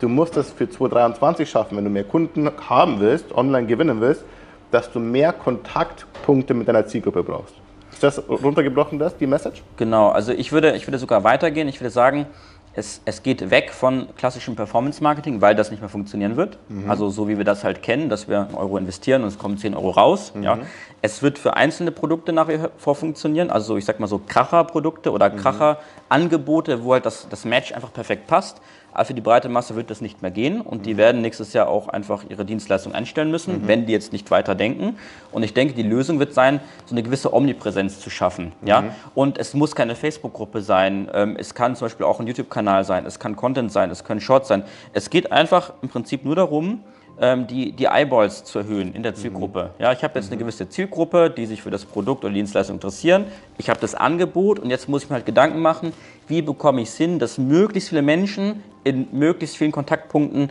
du 0.00 0.08
musst 0.08 0.36
es 0.36 0.50
für 0.50 0.68
2023 0.68 1.48
schaffen, 1.48 1.76
wenn 1.76 1.84
du 1.84 1.90
mehr 1.90 2.04
Kunden 2.04 2.50
haben 2.68 3.00
willst, 3.00 3.32
online 3.32 3.66
gewinnen 3.66 4.00
willst, 4.00 4.24
dass 4.70 4.90
du 4.90 4.98
mehr 4.98 5.32
Kontaktpunkte 5.32 6.54
mit 6.54 6.68
deiner 6.68 6.86
Zielgruppe 6.86 7.22
brauchst? 7.22 7.54
Ist 7.98 8.04
das 8.04 8.28
runtergebrochen, 8.28 9.00
das, 9.00 9.16
die 9.16 9.26
Message? 9.26 9.60
Genau, 9.76 10.10
also 10.10 10.30
ich 10.30 10.52
würde, 10.52 10.76
ich 10.76 10.86
würde 10.86 10.98
sogar 10.98 11.24
weitergehen. 11.24 11.66
Ich 11.66 11.80
würde 11.80 11.90
sagen, 11.90 12.26
es, 12.72 13.00
es 13.06 13.24
geht 13.24 13.50
weg 13.50 13.72
von 13.72 14.06
klassischem 14.16 14.54
Performance-Marketing, 14.54 15.40
weil 15.40 15.56
das 15.56 15.72
nicht 15.72 15.80
mehr 15.80 15.88
funktionieren 15.88 16.36
wird. 16.36 16.58
Mhm. 16.68 16.88
Also 16.88 17.10
so 17.10 17.26
wie 17.26 17.38
wir 17.38 17.44
das 17.44 17.64
halt 17.64 17.82
kennen, 17.82 18.08
dass 18.08 18.28
wir 18.28 18.42
einen 18.42 18.54
Euro 18.54 18.76
investieren 18.76 19.22
und 19.22 19.28
es 19.28 19.36
kommen 19.36 19.58
10 19.58 19.74
Euro 19.74 19.90
raus. 19.90 20.32
Mhm. 20.32 20.42
Ja. 20.44 20.58
Es 21.02 21.24
wird 21.24 21.40
für 21.40 21.56
einzelne 21.56 21.90
Produkte 21.90 22.32
nach 22.32 22.46
wie 22.46 22.60
vor 22.76 22.94
funktionieren, 22.94 23.50
also 23.50 23.76
ich 23.76 23.84
sag 23.84 23.98
mal 23.98 24.06
so 24.06 24.20
Kracher-Produkte 24.24 25.10
oder 25.10 25.30
mhm. 25.30 25.38
Kracher-Angebote, 25.38 26.84
wo 26.84 26.92
halt 26.92 27.04
das, 27.04 27.28
das 27.28 27.44
Match 27.44 27.72
einfach 27.72 27.92
perfekt 27.92 28.28
passt. 28.28 28.60
Aber 28.92 29.04
für 29.04 29.14
die 29.14 29.20
breite 29.20 29.48
Masse 29.48 29.76
wird 29.76 29.90
das 29.90 30.00
nicht 30.00 30.22
mehr 30.22 30.30
gehen 30.30 30.60
und 30.60 30.86
die 30.86 30.94
mhm. 30.94 30.98
werden 30.98 31.20
nächstes 31.20 31.52
Jahr 31.52 31.68
auch 31.68 31.88
einfach 31.88 32.24
ihre 32.28 32.44
Dienstleistung 32.44 32.94
einstellen 32.94 33.30
müssen, 33.30 33.62
mhm. 33.62 33.68
wenn 33.68 33.86
die 33.86 33.92
jetzt 33.92 34.12
nicht 34.12 34.30
weiter 34.30 34.54
denken. 34.54 34.96
Und 35.30 35.42
ich 35.42 35.54
denke, 35.54 35.74
die 35.74 35.82
Lösung 35.82 36.18
wird 36.18 36.34
sein, 36.34 36.60
so 36.86 36.94
eine 36.94 37.02
gewisse 37.02 37.32
Omnipräsenz 37.32 38.00
zu 38.00 38.10
schaffen. 38.10 38.52
Mhm. 38.60 38.68
Ja? 38.68 38.84
Und 39.14 39.38
es 39.38 39.54
muss 39.54 39.74
keine 39.74 39.94
Facebook-Gruppe 39.94 40.62
sein, 40.62 41.08
ähm, 41.12 41.36
es 41.38 41.54
kann 41.54 41.76
zum 41.76 41.86
Beispiel 41.86 42.06
auch 42.06 42.20
ein 42.20 42.26
YouTube-Kanal 42.26 42.84
sein, 42.84 43.06
es 43.06 43.18
kann 43.18 43.36
Content 43.36 43.72
sein, 43.72 43.90
es 43.90 44.04
können 44.04 44.20
Shorts 44.20 44.48
sein. 44.48 44.64
Es 44.92 45.10
geht 45.10 45.32
einfach 45.32 45.72
im 45.82 45.88
Prinzip 45.88 46.24
nur 46.24 46.36
darum, 46.36 46.82
die, 47.20 47.72
die 47.72 47.84
Eyeballs 47.84 48.44
zu 48.44 48.60
erhöhen 48.60 48.94
in 48.94 49.02
der 49.02 49.14
Zielgruppe. 49.14 49.70
Mhm. 49.76 49.82
Ja, 49.82 49.92
ich 49.92 50.04
habe 50.04 50.14
jetzt 50.18 50.26
eine 50.26 50.36
mhm. 50.36 50.40
gewisse 50.40 50.68
Zielgruppe, 50.68 51.30
die 51.30 51.46
sich 51.46 51.62
für 51.62 51.70
das 51.70 51.84
Produkt 51.84 52.24
oder 52.24 52.32
die 52.32 52.38
Dienstleistung 52.38 52.76
interessieren. 52.76 53.24
Ich 53.56 53.68
habe 53.68 53.80
das 53.80 53.94
Angebot 53.96 54.60
und 54.60 54.70
jetzt 54.70 54.88
muss 54.88 55.02
ich 55.02 55.10
mir 55.10 55.16
halt 55.16 55.26
Gedanken 55.26 55.60
machen, 55.60 55.92
wie 56.28 56.42
bekomme 56.42 56.80
ich 56.80 56.88
es 56.88 56.96
hin, 56.96 57.18
dass 57.18 57.36
möglichst 57.36 57.88
viele 57.88 58.02
Menschen 58.02 58.62
in 58.84 59.08
möglichst 59.12 59.56
vielen 59.56 59.72
Kontaktpunkten 59.72 60.50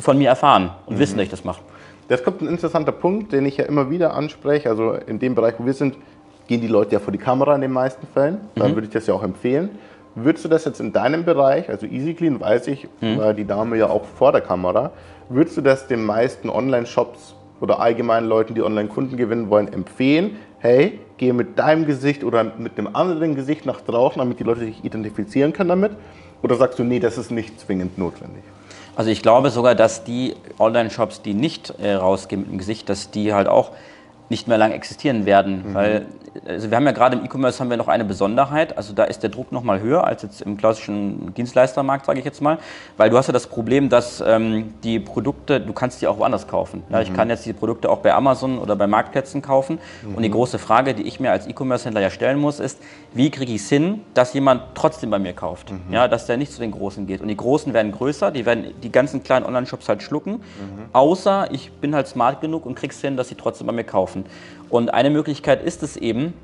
von 0.00 0.18
mir 0.18 0.28
erfahren 0.28 0.70
und 0.86 0.96
mhm. 0.96 1.00
wissen, 1.00 1.16
dass 1.16 1.24
ich 1.24 1.30
das 1.30 1.44
mache. 1.44 1.62
Das 2.08 2.24
kommt 2.24 2.40
ein 2.40 2.48
interessanter 2.48 2.92
Punkt, 2.92 3.32
den 3.32 3.46
ich 3.46 3.58
ja 3.58 3.64
immer 3.66 3.90
wieder 3.90 4.14
anspreche. 4.14 4.70
Also 4.70 4.94
in 4.94 5.18
dem 5.18 5.34
Bereich, 5.34 5.54
wo 5.58 5.66
wir 5.66 5.74
sind, 5.74 5.96
gehen 6.46 6.60
die 6.60 6.66
Leute 6.66 6.92
ja 6.92 6.98
vor 6.98 7.12
die 7.12 7.18
Kamera 7.18 7.54
in 7.54 7.60
den 7.60 7.72
meisten 7.72 8.06
Fällen. 8.06 8.40
Dann 8.54 8.70
mhm. 8.70 8.76
würde 8.76 8.86
ich 8.86 8.92
das 8.92 9.06
ja 9.06 9.14
auch 9.14 9.22
empfehlen. 9.22 9.70
Würdest 10.24 10.44
du 10.44 10.48
das 10.48 10.64
jetzt 10.64 10.80
in 10.80 10.92
deinem 10.92 11.24
Bereich, 11.24 11.68
also 11.68 11.86
EasyClean, 11.86 12.40
weiß 12.40 12.68
ich, 12.68 12.88
mhm. 13.00 13.18
war 13.18 13.34
die 13.34 13.46
Dame 13.46 13.76
ja 13.76 13.88
auch 13.88 14.04
vor 14.04 14.32
der 14.32 14.40
Kamera, 14.40 14.92
würdest 15.28 15.56
du 15.56 15.60
das 15.60 15.86
den 15.86 16.04
meisten 16.04 16.48
Online-Shops 16.50 17.34
oder 17.60 17.80
allgemeinen 17.80 18.28
Leuten, 18.28 18.54
die 18.54 18.62
Online-Kunden 18.62 19.16
gewinnen 19.16 19.50
wollen, 19.50 19.72
empfehlen? 19.72 20.36
Hey, 20.58 21.00
gehe 21.18 21.32
mit 21.32 21.58
deinem 21.58 21.86
Gesicht 21.86 22.24
oder 22.24 22.44
mit 22.44 22.78
einem 22.78 22.94
anderen 22.94 23.34
Gesicht 23.34 23.66
nach 23.66 23.80
draußen, 23.80 24.18
damit 24.18 24.40
die 24.40 24.44
Leute 24.44 24.60
sich 24.60 24.84
identifizieren 24.84 25.52
können 25.52 25.68
damit? 25.68 25.92
Oder 26.42 26.56
sagst 26.56 26.78
du, 26.78 26.84
nee, 26.84 27.00
das 27.00 27.18
ist 27.18 27.30
nicht 27.30 27.60
zwingend 27.60 27.98
notwendig? 27.98 28.42
Also 28.96 29.10
ich 29.10 29.22
glaube 29.22 29.50
sogar, 29.50 29.74
dass 29.74 30.04
die 30.04 30.34
Online-Shops, 30.58 31.22
die 31.22 31.34
nicht 31.34 31.74
äh, 31.80 31.94
rausgehen 31.94 32.42
mit 32.42 32.50
dem 32.50 32.58
Gesicht, 32.58 32.88
dass 32.88 33.10
die 33.10 33.32
halt 33.32 33.46
auch 33.48 33.72
nicht 34.28 34.48
mehr 34.48 34.58
lang 34.58 34.72
existieren 34.72 35.26
werden, 35.26 35.68
mhm. 35.68 35.74
weil 35.74 36.06
also 36.46 36.70
wir 36.70 36.76
haben 36.76 36.86
ja 36.86 36.92
gerade 36.92 37.16
im 37.16 37.24
E-Commerce 37.24 37.60
haben 37.60 37.70
wir 37.70 37.76
noch 37.76 37.88
eine 37.88 38.04
Besonderheit, 38.04 38.76
also 38.76 38.92
da 38.92 39.04
ist 39.04 39.22
der 39.22 39.30
Druck 39.30 39.52
noch 39.52 39.62
mal 39.62 39.80
höher 39.80 40.04
als 40.04 40.22
jetzt 40.22 40.42
im 40.42 40.56
klassischen 40.56 41.34
Dienstleistermarkt, 41.34 42.06
sage 42.06 42.18
ich 42.18 42.24
jetzt 42.24 42.40
mal, 42.40 42.58
weil 42.96 43.10
du 43.10 43.16
hast 43.16 43.26
ja 43.26 43.32
das 43.32 43.46
Problem, 43.46 43.88
dass 43.88 44.22
ähm, 44.26 44.74
die 44.82 45.00
Produkte, 45.00 45.60
du 45.60 45.72
kannst 45.72 46.00
die 46.02 46.06
auch 46.06 46.18
woanders 46.18 46.46
kaufen. 46.46 46.82
Ja, 46.90 47.00
ich 47.00 47.10
mhm. 47.10 47.14
kann 47.14 47.30
jetzt 47.30 47.46
die 47.46 47.52
Produkte 47.52 47.90
auch 47.90 47.98
bei 47.98 48.14
Amazon 48.14 48.58
oder 48.58 48.76
bei 48.76 48.86
Marktplätzen 48.86 49.42
kaufen 49.42 49.78
mhm. 50.02 50.14
und 50.14 50.22
die 50.22 50.30
große 50.30 50.58
Frage, 50.58 50.94
die 50.94 51.02
ich 51.02 51.20
mir 51.20 51.30
als 51.30 51.46
E-Commerce-Händler 51.46 52.00
ja 52.00 52.10
stellen 52.10 52.38
muss, 52.38 52.60
ist, 52.60 52.78
wie 53.12 53.30
kriege 53.30 53.52
ich 53.52 53.62
es 53.62 53.68
hin, 53.68 54.02
dass 54.14 54.34
jemand 54.34 54.62
trotzdem 54.74 55.10
bei 55.10 55.18
mir 55.18 55.32
kauft, 55.32 55.72
mhm. 55.72 55.92
ja, 55.92 56.08
dass 56.08 56.26
der 56.26 56.36
nicht 56.36 56.52
zu 56.52 56.60
den 56.60 56.70
Großen 56.70 57.06
geht 57.06 57.20
und 57.20 57.28
die 57.28 57.36
Großen 57.36 57.72
werden 57.72 57.92
größer, 57.92 58.30
die 58.30 58.46
werden 58.46 58.74
die 58.82 58.92
ganzen 58.92 59.22
kleinen 59.22 59.46
Online-Shops 59.46 59.88
halt 59.88 60.02
schlucken, 60.02 60.32
mhm. 60.32 60.86
außer 60.92 61.48
ich 61.52 61.72
bin 61.72 61.94
halt 61.94 62.08
smart 62.08 62.40
genug 62.40 62.66
und 62.66 62.74
krieg's 62.74 63.00
hin, 63.00 63.16
dass 63.16 63.28
sie 63.28 63.34
trotzdem 63.34 63.66
bei 63.66 63.72
mir 63.72 63.84
kaufen. 63.84 64.24
Und 64.70 64.92
eine 64.92 65.10
Möglichkeit 65.10 65.62
ist 65.62 65.82
es 65.82 65.96
eben, 65.96 66.34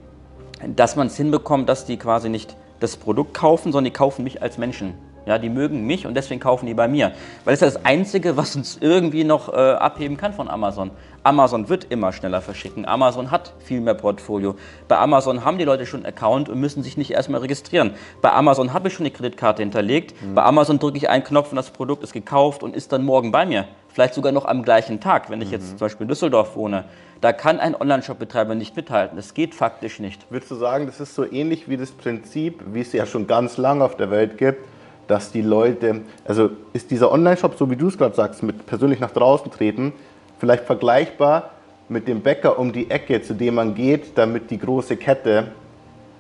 dass 0.77 0.97
man 0.97 1.09
es 1.09 1.17
hinbekommt, 1.17 1.69
dass 1.69 1.85
die 1.85 1.97
quasi 1.97 2.29
nicht 2.29 2.57
das 2.81 2.97
Produkt 2.97 3.35
kaufen, 3.35 3.73
sondern 3.73 3.93
die 3.93 3.97
kaufen 3.97 4.25
mich 4.25 4.43
als 4.43 4.59
Menschen. 4.59 4.95
Ja, 5.27 5.39
die 5.39 5.49
mögen 5.49 5.87
mich 5.87 6.07
und 6.07 6.15
deswegen 6.15 6.41
kaufen 6.41 6.67
die 6.67 6.75
bei 6.75 6.89
mir. 6.89 7.13
Weil 7.45 7.55
das 7.55 7.55
ist 7.55 7.61
ja 7.61 7.67
das 7.79 7.85
Einzige, 7.87 8.37
was 8.37 8.57
uns 8.57 8.79
irgendwie 8.81 9.25
noch 9.25 9.53
äh, 9.53 9.57
abheben 9.57 10.17
kann 10.17 10.33
von 10.33 10.49
Amazon. 10.49 10.91
Amazon 11.23 11.71
wird 11.71 11.87
immer 11.89 12.13
schneller 12.13 12.43
verschicken. 12.43 12.85
Amazon 12.85 13.31
hat 13.31 13.55
viel 13.59 13.81
mehr 13.81 13.95
Portfolio. 13.95 14.57
Bei 14.89 14.99
Amazon 14.99 15.43
haben 15.43 15.57
die 15.57 15.65
Leute 15.65 15.87
schon 15.87 16.01
einen 16.05 16.15
Account 16.15 16.51
und 16.51 16.61
müssen 16.61 16.83
sich 16.83 16.99
nicht 16.99 17.13
erstmal 17.13 17.41
registrieren. 17.41 17.95
Bei 18.21 18.33
Amazon 18.33 18.75
habe 18.75 18.89
ich 18.89 18.95
schon 18.95 19.05
die 19.05 19.11
Kreditkarte 19.11 19.63
hinterlegt. 19.63 20.15
Mhm. 20.23 20.35
Bei 20.35 20.43
Amazon 20.43 20.79
drücke 20.79 20.99
ich 20.99 21.09
einen 21.09 21.25
Knopf 21.25 21.51
und 21.51 21.57
das 21.57 21.71
Produkt 21.71 22.05
ist 22.05 22.13
gekauft 22.13 22.63
und 22.63 22.77
ist 22.77 22.93
dann 22.93 23.05
morgen 23.05 23.33
bei 23.33 23.47
mir. 23.47 23.67
Vielleicht 23.89 24.13
sogar 24.13 24.33
noch 24.33 24.45
am 24.45 24.63
gleichen 24.65 25.01
Tag, 25.01 25.31
wenn 25.31 25.41
ich 25.41 25.51
jetzt 25.51 25.65
mhm. 25.65 25.79
zum 25.79 25.79
Beispiel 25.79 26.05
in 26.05 26.09
Düsseldorf 26.09 26.57
wohne. 26.57 26.85
Da 27.23 27.33
kann 27.33 27.59
ein 27.59 27.75
Online-Shop-Betreiber 27.75 28.55
nicht 28.55 28.77
mithalten. 28.77 29.17
Das 29.17 29.33
geht 29.33 29.55
faktisch 29.55 30.01
nicht. 30.01 30.31
Würdest 30.31 30.51
du 30.51 30.57
sagen, 30.57 30.85
das 30.85 31.01
ist 31.01 31.15
so 31.15 31.25
ähnlich 31.25 31.71
wie 31.71 31.79
das 31.79 31.91
Prinzip, 31.91 32.61
wie 32.67 32.83
es 32.83 32.93
ja 32.93 33.07
schon 33.07 33.27
ganz 33.27 33.57
lange 33.57 33.83
auf 33.83 33.97
der 33.97 34.11
Welt 34.11 34.37
gibt, 34.37 34.63
dass 35.07 35.33
die 35.33 35.43
Leute, 35.43 36.03
also 36.25 36.51
ist 36.73 36.91
dieser 36.91 37.13
Online-Shop, 37.13 37.55
so 37.57 37.71
wie 37.71 37.77
du 37.77 37.89
es 37.89 37.99
gerade 37.99 38.15
sagst, 38.15 38.43
mit 38.43 38.67
persönlich 38.67 39.01
nach 39.01 39.11
draußen 39.11 39.51
treten, 39.51 39.93
vielleicht 40.39 40.65
vergleichbar 40.65 41.51
mit 41.89 42.09
dem 42.09 42.21
Bäcker 42.21 42.59
um 42.59 42.73
die 42.73 42.91
Ecke, 42.91 43.23
zu 43.23 43.35
dem 43.35 43.55
man 43.55 43.75
geht, 43.75 44.17
damit 44.17 44.51
die 44.51 44.59
große 44.59 44.97
Kette, 44.97 45.49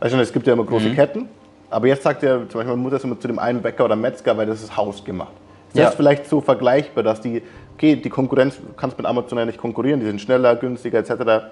also 0.00 0.18
es 0.18 0.32
gibt 0.32 0.46
ja 0.46 0.52
immer 0.52 0.64
große 0.64 0.88
mhm. 0.88 0.94
Ketten, 0.94 1.28
aber 1.70 1.86
jetzt 1.88 2.02
sagt 2.02 2.22
ja 2.22 2.36
zum 2.38 2.60
Beispiel, 2.60 2.66
man 2.66 2.80
muss 2.80 2.92
das 2.92 3.04
immer 3.04 3.18
zu 3.18 3.26
dem 3.26 3.38
einen 3.38 3.62
Bäcker 3.62 3.86
oder 3.86 3.96
Metzger, 3.96 4.36
weil 4.36 4.46
das 4.46 4.62
ist 4.62 4.76
hausgemacht. 4.76 5.32
Ist 5.68 5.78
ja. 5.78 5.86
das 5.86 5.94
vielleicht 5.94 6.26
so 6.26 6.40
vergleichbar, 6.40 7.02
dass 7.02 7.20
die, 7.20 7.42
okay, 7.74 7.96
die 7.96 8.10
Konkurrenz, 8.10 8.56
du 8.56 8.72
kannst 8.76 8.96
mit 8.96 9.06
Amazon 9.06 9.38
ja 9.38 9.46
nicht 9.46 9.58
konkurrieren, 9.58 10.00
die 10.00 10.06
sind 10.06 10.20
schneller, 10.20 10.54
günstiger 10.56 10.98
etc., 10.98 11.46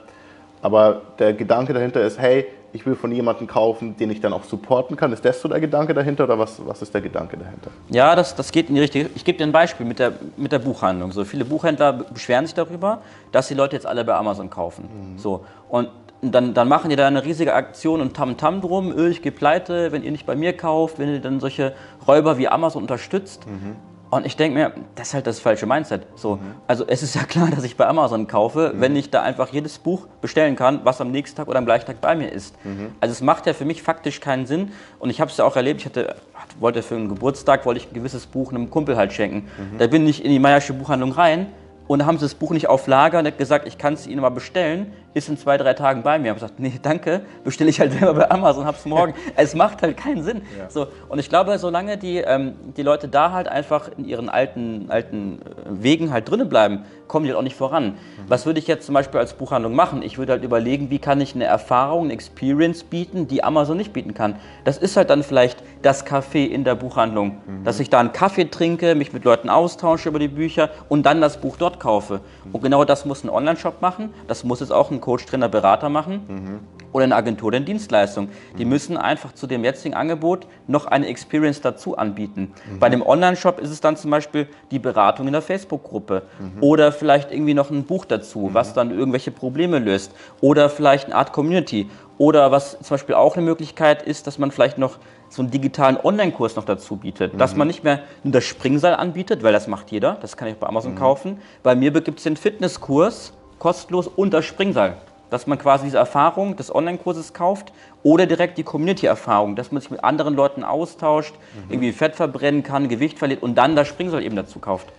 aber 0.60 1.02
der 1.18 1.32
Gedanke 1.32 1.72
dahinter 1.72 2.02
ist, 2.02 2.20
hey, 2.20 2.46
ich 2.72 2.86
will 2.86 2.94
von 2.94 3.12
jemandem 3.12 3.46
kaufen, 3.46 3.96
den 3.96 4.10
ich 4.10 4.20
dann 4.20 4.32
auch 4.32 4.44
supporten 4.44 4.96
kann. 4.96 5.12
Ist 5.12 5.24
das 5.24 5.40
so 5.40 5.48
der 5.48 5.60
Gedanke 5.60 5.92
dahinter 5.92 6.24
oder 6.24 6.38
was, 6.38 6.64
was 6.64 6.80
ist 6.80 6.94
der 6.94 7.02
Gedanke 7.02 7.36
dahinter? 7.36 7.70
Ja, 7.90 8.16
das, 8.16 8.34
das 8.34 8.50
geht 8.50 8.68
in 8.68 8.76
die 8.76 8.80
richtige 8.80 9.10
Ich 9.14 9.24
gebe 9.24 9.38
dir 9.38 9.44
ein 9.44 9.52
Beispiel 9.52 9.84
mit 9.84 9.98
der, 9.98 10.12
mit 10.36 10.52
der 10.52 10.58
Buchhandlung. 10.58 11.12
So, 11.12 11.24
viele 11.24 11.44
Buchhändler 11.44 11.92
beschweren 11.92 12.46
sich 12.46 12.54
darüber, 12.54 13.02
dass 13.30 13.48
die 13.48 13.54
Leute 13.54 13.76
jetzt 13.76 13.86
alle 13.86 14.04
bei 14.04 14.14
Amazon 14.14 14.48
kaufen. 14.48 15.14
Mhm. 15.14 15.18
So, 15.18 15.44
und 15.68 15.88
dann, 16.22 16.54
dann, 16.54 16.68
machen 16.68 16.88
die 16.88 16.96
da 16.96 17.08
eine 17.08 17.24
riesige 17.24 17.52
Aktion 17.52 18.00
und 18.00 18.14
Tam-Tam 18.14 18.60
drum, 18.60 18.96
öh, 18.96 19.08
ich 19.08 19.22
gehe 19.22 19.32
pleite, 19.32 19.90
wenn 19.90 20.04
ihr 20.04 20.12
nicht 20.12 20.24
bei 20.24 20.36
mir 20.36 20.56
kauft, 20.56 21.00
wenn 21.00 21.08
ihr 21.08 21.20
dann 21.20 21.40
solche 21.40 21.74
Räuber 22.06 22.38
wie 22.38 22.46
Amazon 22.46 22.82
unterstützt. 22.82 23.44
Mhm. 23.46 23.76
Und 24.12 24.26
ich 24.26 24.36
denke 24.36 24.58
mir, 24.58 24.72
das 24.94 25.08
ist 25.08 25.14
halt 25.14 25.26
das 25.26 25.40
falsche 25.40 25.64
Mindset. 25.64 26.02
So, 26.16 26.36
mhm. 26.36 26.40
Also 26.66 26.84
es 26.86 27.02
ist 27.02 27.14
ja 27.14 27.22
klar, 27.24 27.48
dass 27.48 27.64
ich 27.64 27.78
bei 27.78 27.86
Amazon 27.86 28.26
kaufe, 28.26 28.72
mhm. 28.74 28.80
wenn 28.82 28.94
ich 28.94 29.08
da 29.08 29.22
einfach 29.22 29.48
jedes 29.48 29.78
Buch 29.78 30.06
bestellen 30.20 30.54
kann, 30.54 30.80
was 30.84 31.00
am 31.00 31.10
nächsten 31.10 31.38
Tag 31.38 31.48
oder 31.48 31.56
am 31.56 31.64
gleichen 31.64 31.86
Tag 31.86 32.02
bei 32.02 32.14
mir 32.14 32.30
ist. 32.30 32.54
Mhm. 32.62 32.92
Also 33.00 33.12
es 33.12 33.22
macht 33.22 33.46
ja 33.46 33.54
für 33.54 33.64
mich 33.64 33.82
faktisch 33.82 34.20
keinen 34.20 34.44
Sinn. 34.44 34.72
Und 34.98 35.08
ich 35.08 35.18
habe 35.22 35.30
es 35.30 35.38
ja 35.38 35.46
auch 35.46 35.56
erlebt, 35.56 35.80
ich 35.80 35.86
hatte, 35.86 36.14
wollte 36.60 36.82
für 36.82 36.94
einen 36.94 37.08
Geburtstag, 37.08 37.64
wollte 37.64 37.80
ich 37.80 37.90
ein 37.90 37.94
gewisses 37.94 38.26
Buch 38.26 38.50
einem 38.52 38.68
Kumpel 38.68 38.98
halt 38.98 39.14
schenken. 39.14 39.48
Mhm. 39.56 39.78
Da 39.78 39.86
bin 39.86 40.06
ich 40.06 40.22
in 40.22 40.30
die 40.30 40.38
Meiersche 40.38 40.74
Buchhandlung 40.74 41.12
rein 41.12 41.46
und 41.88 42.00
da 42.00 42.04
haben 42.04 42.18
sie 42.18 42.26
das 42.26 42.34
Buch 42.34 42.50
nicht 42.50 42.68
auf 42.68 42.86
Lager 42.88 43.18
und 43.18 43.38
gesagt, 43.38 43.66
ich 43.66 43.78
kann 43.78 43.94
es 43.94 44.06
Ihnen 44.06 44.20
mal 44.20 44.28
bestellen, 44.28 44.92
ist 45.14 45.28
in 45.28 45.36
zwei, 45.36 45.56
drei 45.58 45.74
Tagen 45.74 46.02
bei 46.02 46.18
mir. 46.18 46.24
Ich 46.24 46.30
habe 46.30 46.40
gesagt, 46.40 46.60
nee, 46.60 46.72
danke, 46.80 47.22
bestelle 47.44 47.70
ich 47.70 47.80
halt 47.80 47.92
selber 47.92 48.14
bei 48.14 48.30
Amazon, 48.30 48.64
hab's 48.64 48.84
morgen. 48.86 49.14
es 49.36 49.54
macht 49.54 49.82
halt 49.82 49.96
keinen 49.96 50.22
Sinn. 50.22 50.42
Ja. 50.58 50.70
So, 50.70 50.86
und 51.08 51.18
ich 51.18 51.28
glaube, 51.28 51.58
solange 51.58 51.98
die, 51.98 52.18
ähm, 52.18 52.54
die 52.76 52.82
Leute 52.82 53.08
da 53.08 53.32
halt 53.32 53.48
einfach 53.48 53.90
in 53.96 54.04
ihren 54.04 54.28
alten, 54.28 54.86
alten 54.88 55.40
äh, 55.42 55.44
Wegen 55.68 56.12
halt 56.12 56.30
drinnen 56.30 56.48
bleiben, 56.48 56.84
kommen 57.12 57.24
die 57.24 57.30
halt 57.30 57.38
auch 57.38 57.44
nicht 57.44 57.56
voran. 57.56 57.88
Mhm. 57.88 57.96
Was 58.28 58.46
würde 58.46 58.58
ich 58.58 58.66
jetzt 58.66 58.86
zum 58.86 58.94
Beispiel 58.94 59.20
als 59.20 59.34
Buchhandlung 59.34 59.74
machen? 59.74 60.02
Ich 60.02 60.16
würde 60.16 60.32
halt 60.32 60.44
überlegen, 60.44 60.88
wie 60.88 60.98
kann 60.98 61.20
ich 61.20 61.34
eine 61.34 61.44
Erfahrung, 61.44 62.04
eine 62.04 62.14
Experience 62.14 62.84
bieten, 62.84 63.28
die 63.28 63.44
Amazon 63.44 63.76
nicht 63.76 63.92
bieten 63.92 64.14
kann. 64.14 64.36
Das 64.64 64.78
ist 64.78 64.96
halt 64.96 65.10
dann 65.10 65.22
vielleicht 65.22 65.62
das 65.82 66.06
Café 66.06 66.46
in 66.46 66.64
der 66.64 66.74
Buchhandlung, 66.74 67.42
mhm. 67.46 67.64
dass 67.64 67.80
ich 67.80 67.90
da 67.90 68.00
einen 68.00 68.12
Kaffee 68.12 68.46
trinke, 68.46 68.94
mich 68.94 69.12
mit 69.12 69.24
Leuten 69.24 69.50
austausche 69.50 70.08
über 70.08 70.18
die 70.18 70.28
Bücher 70.28 70.70
und 70.88 71.04
dann 71.04 71.20
das 71.20 71.38
Buch 71.38 71.56
dort 71.58 71.80
kaufe. 71.80 72.20
Mhm. 72.44 72.54
Und 72.54 72.62
genau 72.62 72.84
das 72.84 73.04
muss 73.04 73.24
ein 73.24 73.30
Online-Shop 73.30 73.82
machen, 73.82 74.14
das 74.26 74.42
muss 74.42 74.62
es 74.62 74.70
auch 74.70 74.90
ein 74.90 75.01
Coach, 75.02 75.26
Trainer, 75.26 75.50
Berater 75.50 75.90
machen. 75.90 76.22
Mhm 76.26 76.82
oder 76.92 77.04
eine 77.04 77.16
Agentur 77.16 77.48
oder 77.48 77.56
eine 77.56 77.64
Dienstleistung. 77.64 78.28
Die 78.58 78.64
müssen 78.64 78.96
einfach 78.96 79.32
zu 79.32 79.46
dem 79.46 79.64
jetzigen 79.64 79.94
Angebot 79.94 80.46
noch 80.66 80.86
eine 80.86 81.06
Experience 81.06 81.60
dazu 81.60 81.96
anbieten. 81.96 82.52
Mhm. 82.70 82.78
Bei 82.78 82.88
dem 82.88 83.02
Online-Shop 83.02 83.58
ist 83.58 83.70
es 83.70 83.80
dann 83.80 83.96
zum 83.96 84.10
Beispiel 84.10 84.48
die 84.70 84.78
Beratung 84.78 85.26
in 85.26 85.32
der 85.32 85.42
Facebook-Gruppe 85.42 86.22
mhm. 86.38 86.62
oder 86.62 86.92
vielleicht 86.92 87.32
irgendwie 87.32 87.54
noch 87.54 87.70
ein 87.70 87.84
Buch 87.84 88.04
dazu, 88.04 88.48
mhm. 88.48 88.54
was 88.54 88.74
dann 88.74 88.90
irgendwelche 88.90 89.30
Probleme 89.30 89.78
löst 89.78 90.12
oder 90.40 90.68
vielleicht 90.68 91.06
eine 91.06 91.16
Art 91.16 91.32
Community 91.32 91.88
oder 92.18 92.52
was 92.52 92.72
zum 92.72 92.94
Beispiel 92.94 93.14
auch 93.14 93.36
eine 93.36 93.44
Möglichkeit 93.44 94.02
ist, 94.02 94.26
dass 94.26 94.38
man 94.38 94.50
vielleicht 94.50 94.78
noch 94.78 94.98
so 95.28 95.40
einen 95.40 95.50
digitalen 95.50 95.96
Online-Kurs 95.96 96.56
noch 96.56 96.64
dazu 96.64 96.96
bietet, 96.96 97.40
dass 97.40 97.52
mhm. 97.52 97.58
man 97.58 97.68
nicht 97.68 97.84
mehr 97.84 98.00
nur 98.22 98.32
das 98.32 98.44
Springseil 98.44 98.94
anbietet, 98.94 99.42
weil 99.42 99.54
das 99.54 99.66
macht 99.66 99.90
jeder, 99.90 100.18
das 100.20 100.36
kann 100.36 100.48
ich 100.48 100.56
bei 100.56 100.66
Amazon 100.66 100.92
mhm. 100.92 100.98
kaufen. 100.98 101.38
Bei 101.62 101.74
mir 101.74 101.90
gibt 101.90 102.18
es 102.18 102.24
den 102.24 102.36
Fitnesskurs 102.36 103.32
kostenlos 103.62 104.08
und 104.08 104.34
das 104.34 104.44
Springseil 104.44 104.96
dass 105.30 105.46
man 105.46 105.56
quasi 105.56 105.84
diese 105.84 105.96
Erfahrung 105.96 106.56
des 106.56 106.74
Online-Kurses 106.74 107.32
kauft 107.32 107.72
oder 108.02 108.26
direkt 108.26 108.58
die 108.58 108.64
Community-Erfahrung, 108.64 109.56
dass 109.56 109.72
man 109.72 109.80
sich 109.80 109.90
mit 109.90 110.04
anderen 110.04 110.34
Leuten 110.34 110.62
austauscht, 110.62 111.34
mhm. 111.34 111.72
irgendwie 111.72 111.92
Fett 111.92 112.16
verbrennen 112.16 112.62
kann, 112.62 112.90
Gewicht 112.90 113.18
verliert 113.18 113.42
und 113.42 113.54
dann 113.54 113.74
das 113.74 113.88
Springseil 113.88 114.24
eben 114.24 114.36
dazu 114.36 114.58
kauft. 114.58 114.92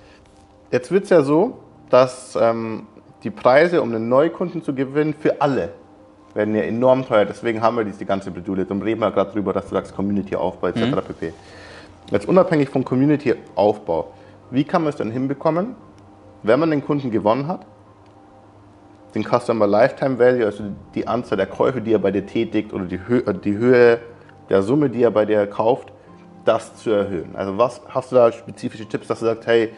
Jetzt 0.72 0.92
wird 0.92 1.04
es 1.04 1.12
ja 1.12 1.22
so, 1.22 1.60
dass 1.92 2.36
ähm, 2.36 2.88
die 3.24 3.30
Preise, 3.30 3.80
um 3.84 3.94
einen 3.94 4.10
Neukunden 4.10 4.64
zu 4.64 4.74
gewinnen, 4.74 5.14
für 5.14 5.40
alle 5.40 5.70
werden 6.34 6.56
ja 6.56 6.64
enorm 6.64 7.06
teuer. 7.06 7.26
Deswegen 7.26 7.62
haben 7.62 7.78
wir 7.78 7.84
diese 7.84 8.04
ganze 8.04 8.32
Bredouille. 8.32 8.66
Darum 8.66 8.82
reden 8.82 9.02
wir 9.02 9.12
gerade 9.12 9.34
drüber, 9.34 9.54
dass 9.54 9.70
du 9.70 9.76
sagst 9.76 9.96
Community-Aufbau 9.96 10.70
etc. 10.70 10.80
Mhm. 10.80 10.96
pp. 10.96 11.34
Jetzt 12.10 12.28
unabhängig 12.28 12.70
vom 12.70 12.84
Community-Aufbau, 12.84 14.08
wie 14.50 14.64
kann 14.64 14.82
man 14.82 14.90
es 14.90 14.96
denn 14.96 15.12
hinbekommen, 15.12 15.76
wenn 16.42 16.60
man 16.60 16.72
den 16.72 16.84
Kunden 16.84 17.12
gewonnen 17.12 17.48
hat, 17.48 17.68
den 19.16 19.24
Customer 19.24 19.68
Lifetime 19.68 20.18
Value, 20.18 20.46
also 20.46 20.64
die 20.96 21.08
Anzahl 21.08 21.38
der 21.38 21.48
Käufe, 21.48 21.82
die 21.82 21.94
er 21.94 22.00
bei 22.00 22.12
dir 22.12 22.26
tätigt 22.26 22.74
oder 22.74 22.86
die, 22.86 23.00
Hö 23.08 23.20
äh, 23.20 23.34
die 23.34 23.58
Höhe 23.58 24.00
der 24.50 24.62
Summe, 24.62 24.90
die 24.90 25.04
er 25.04 25.12
bei 25.12 25.26
dir 25.26 25.46
kauft, 25.48 25.92
das 26.46 26.76
zu 26.76 26.92
erhöhen. 26.92 27.36
Also 27.36 27.58
was 27.58 27.82
hast 27.90 28.12
du 28.12 28.16
da 28.16 28.32
spezifische 28.32 28.86
Tipps, 28.86 29.08
dass 29.08 29.20
du 29.20 29.26
sagst, 29.26 29.48
hey, 29.48 29.74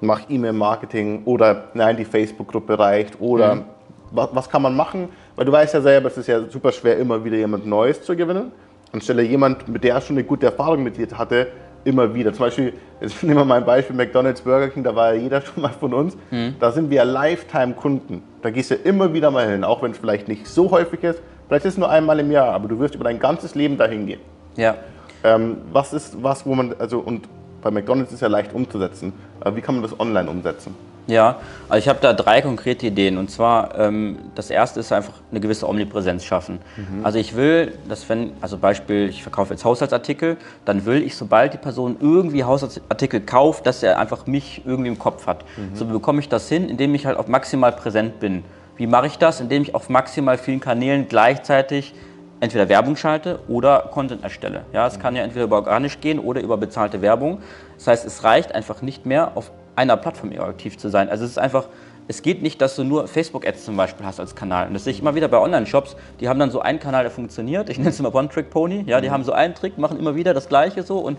mach 0.00 0.22
E-Mail-Marketing 0.28 1.22
oder 1.24 1.64
nein, 1.74 1.96
die 1.96 2.04
Facebook-Gruppe 2.04 2.78
reicht 2.78 3.20
oder 3.20 3.56
mhm. 3.56 3.64
was, 4.10 4.28
was, 4.32 4.48
kann 4.50 4.62
man 4.62 4.76
machen? 4.76 5.08
Weil 5.36 5.44
du 5.44 5.52
weißt 5.52 5.74
ja 5.74 5.80
selber, 5.80 6.08
es 6.08 6.18
ist 6.18 6.26
ja 6.26 6.48
super 6.48 6.72
schwer, 6.72 6.98
immer 6.98 7.24
wieder 7.24 7.36
jemand 7.36 7.66
Neues 7.66 8.02
zu 8.02 8.16
gewinnen. 8.16 8.52
Anstelle 8.92 9.22
jemand, 9.22 9.68
mit 9.68 9.84
der 9.84 10.00
schon 10.00 10.16
eine 10.16 10.24
gute 10.24 10.46
Erfahrung 10.46 10.82
mit 10.82 10.96
dir 10.96 11.06
hatte, 11.16 11.48
immer 11.88 12.14
wieder. 12.14 12.32
Zum 12.32 12.46
Beispiel, 12.46 12.72
jetzt 13.00 13.22
nehmen 13.22 13.38
wir 13.38 13.44
mal 13.44 13.56
ein 13.56 13.64
Beispiel, 13.64 13.96
McDonalds, 13.96 14.42
Burger 14.42 14.68
King, 14.68 14.84
da 14.84 14.94
war 14.94 15.14
ja 15.14 15.20
jeder 15.20 15.40
schon 15.42 15.62
mal 15.62 15.70
von 15.70 15.94
uns. 15.94 16.16
Mhm. 16.30 16.56
Da 16.60 16.70
sind 16.70 16.90
wir 16.90 17.04
Lifetime-Kunden. 17.04 18.22
Da 18.42 18.50
gehst 18.50 18.70
du 18.70 18.74
immer 18.74 19.12
wieder 19.12 19.30
mal 19.30 19.48
hin, 19.48 19.64
auch 19.64 19.82
wenn 19.82 19.92
es 19.92 19.98
vielleicht 19.98 20.28
nicht 20.28 20.46
so 20.46 20.70
häufig 20.70 21.02
ist. 21.02 21.20
Vielleicht 21.48 21.64
ist 21.64 21.72
es 21.74 21.78
nur 21.78 21.90
einmal 21.90 22.20
im 22.20 22.30
Jahr, 22.30 22.52
aber 22.52 22.68
du 22.68 22.78
wirst 22.78 22.94
über 22.94 23.04
dein 23.04 23.18
ganzes 23.18 23.54
Leben 23.54 23.78
dahin 23.78 24.06
gehen. 24.06 24.20
Ja. 24.56 24.76
Ähm, 25.24 25.58
was 25.72 25.92
ist 25.92 26.22
was, 26.22 26.44
wo 26.46 26.54
man, 26.54 26.74
also 26.78 26.98
und 26.98 27.26
bei 27.62 27.70
McDonalds 27.70 28.12
ist 28.12 28.20
ja 28.20 28.28
leicht 28.28 28.52
umzusetzen. 28.52 29.12
Aber 29.40 29.56
wie 29.56 29.60
kann 29.60 29.74
man 29.74 29.82
das 29.82 29.98
online 29.98 30.28
umsetzen? 30.30 30.74
Ja, 31.08 31.36
also 31.70 31.78
ich 31.78 31.88
habe 31.88 31.98
da 32.02 32.12
drei 32.12 32.42
konkrete 32.42 32.86
Ideen. 32.86 33.16
Und 33.16 33.30
zwar, 33.30 33.78
ähm, 33.78 34.18
das 34.34 34.50
erste 34.50 34.80
ist 34.80 34.92
einfach 34.92 35.14
eine 35.30 35.40
gewisse 35.40 35.66
Omnipräsenz 35.66 36.22
schaffen. 36.22 36.58
Mhm. 36.76 37.04
Also 37.04 37.18
ich 37.18 37.34
will, 37.34 37.72
dass 37.88 38.06
wenn, 38.10 38.32
also 38.42 38.58
Beispiel, 38.58 39.08
ich 39.08 39.22
verkaufe 39.22 39.54
jetzt 39.54 39.64
Haushaltsartikel, 39.64 40.36
dann 40.66 40.84
will 40.84 41.02
ich, 41.02 41.16
sobald 41.16 41.54
die 41.54 41.58
Person 41.58 41.96
irgendwie 42.00 42.44
Haushaltsartikel 42.44 43.20
kauft, 43.22 43.66
dass 43.66 43.82
er 43.82 43.98
einfach 43.98 44.26
mich 44.26 44.62
irgendwie 44.66 44.88
im 44.90 44.98
Kopf 44.98 45.26
hat. 45.26 45.44
Mhm. 45.56 45.74
So 45.74 45.86
bekomme 45.86 46.20
ich 46.20 46.28
das 46.28 46.46
hin, 46.48 46.68
indem 46.68 46.94
ich 46.94 47.06
halt 47.06 47.16
auf 47.16 47.26
maximal 47.26 47.72
präsent 47.72 48.20
bin. 48.20 48.44
Wie 48.76 48.86
mache 48.86 49.06
ich 49.06 49.16
das? 49.16 49.40
Indem 49.40 49.62
ich 49.62 49.74
auf 49.74 49.88
maximal 49.88 50.36
vielen 50.36 50.60
Kanälen 50.60 51.08
gleichzeitig 51.08 51.94
entweder 52.40 52.68
Werbung 52.68 52.96
schalte 52.96 53.40
oder 53.48 53.88
Content 53.90 54.22
erstelle. 54.22 54.64
Ja, 54.74 54.86
es 54.86 55.00
kann 55.00 55.16
ja 55.16 55.22
entweder 55.22 55.46
über 55.46 55.56
organisch 55.56 56.00
gehen 56.00 56.18
oder 56.18 56.42
über 56.42 56.58
bezahlte 56.58 57.00
Werbung. 57.00 57.38
Das 57.76 57.86
heißt, 57.86 58.04
es 58.04 58.24
reicht 58.24 58.54
einfach 58.54 58.82
nicht 58.82 59.06
mehr 59.06 59.32
auf 59.34 59.50
einer 59.78 59.96
Plattform 59.96 60.32
aktiv 60.40 60.76
zu 60.76 60.88
sein. 60.90 61.08
Also 61.08 61.24
es 61.24 61.30
ist 61.30 61.38
einfach, 61.38 61.68
es 62.08 62.22
geht 62.22 62.42
nicht, 62.42 62.60
dass 62.60 62.74
du 62.74 62.82
nur 62.82 63.06
Facebook-Ads 63.06 63.64
zum 63.64 63.76
Beispiel 63.76 64.04
hast 64.04 64.18
als 64.18 64.34
Kanal. 64.34 64.66
Und 64.66 64.74
das 64.74 64.84
sehe 64.84 64.92
ich 64.92 65.00
immer 65.00 65.14
wieder 65.14 65.28
bei 65.28 65.38
Online-Shops, 65.38 65.94
die 66.20 66.28
haben 66.28 66.40
dann 66.40 66.50
so 66.50 66.60
einen 66.60 66.80
Kanal, 66.80 67.04
der 67.04 67.12
funktioniert. 67.12 67.70
Ich 67.70 67.78
nenne 67.78 67.90
es 67.90 68.00
immer 68.00 68.12
One-Trick-Pony. 68.12 68.84
Ja, 68.86 69.00
die 69.00 69.08
mhm. 69.08 69.12
haben 69.12 69.24
so 69.24 69.32
einen 69.32 69.54
Trick, 69.54 69.78
machen 69.78 69.98
immer 69.98 70.16
wieder 70.16 70.34
das 70.34 70.48
Gleiche 70.48 70.82
so 70.82 70.98
und 70.98 71.18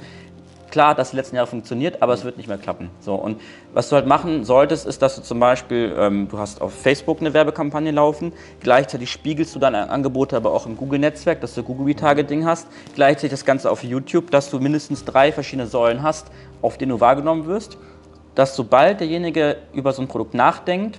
klar, 0.72 0.94
das 0.94 1.12
die 1.12 1.16
letzten 1.16 1.36
Jahre 1.36 1.48
funktioniert, 1.48 2.01
aber 2.01 2.13
es 2.13 2.24
wird 2.24 2.38
nicht 2.38 2.48
mehr 2.48 2.58
klappen. 2.58 2.92
So, 3.00 3.16
und 3.16 3.42
was 3.74 3.89
du 3.89 3.96
halt 3.96 4.06
machen 4.06 4.44
solltest, 4.44 4.86
ist, 4.86 5.01
dass 5.01 5.16
du 5.16 5.22
zum 5.22 5.39
Beispiel, 5.39 5.96
ähm, 5.98 6.28
du 6.30 6.38
hast 6.38 6.62
auf 6.62 6.74
Facebook 6.74 7.22
eine 7.22 7.34
Werbekampagne 7.34 7.89
laufen, 7.92 8.34
gleichzeitig 8.60 9.10
spiegelst 9.10 9.56
du 9.56 9.60
deine 9.60 9.89
Angebote 9.89 10.36
aber 10.36 10.54
auch 10.54 10.68
im 10.68 10.78
Google-Netzwerk, 10.78 11.42
dass 11.42 11.56
du 11.56 11.63
Google-Retargeting 11.63 12.46
hast, 12.46 12.68
gleichzeitig 12.94 13.32
das 13.32 13.46
Ganze 13.46 13.72
auf 13.72 13.84
YouTube, 13.84 14.30
dass 14.30 14.51
du 14.51 14.60
mindestens 14.60 15.06
drei 15.06 15.32
verschiedene 15.32 15.68
Säulen 15.68 16.04
hast, 16.04 16.28
auf 16.62 16.78
denen 16.78 16.92
du 16.92 17.00
wahrgenommen 17.00 17.48
wirst 17.48 17.78
dass 18.39 18.55
sobald 18.55 19.01
derjenige 19.01 19.58
über 19.74 19.91
so 19.91 20.01
ein 20.01 20.08
Produkt 20.08 20.34
nachdenkt, 20.34 20.98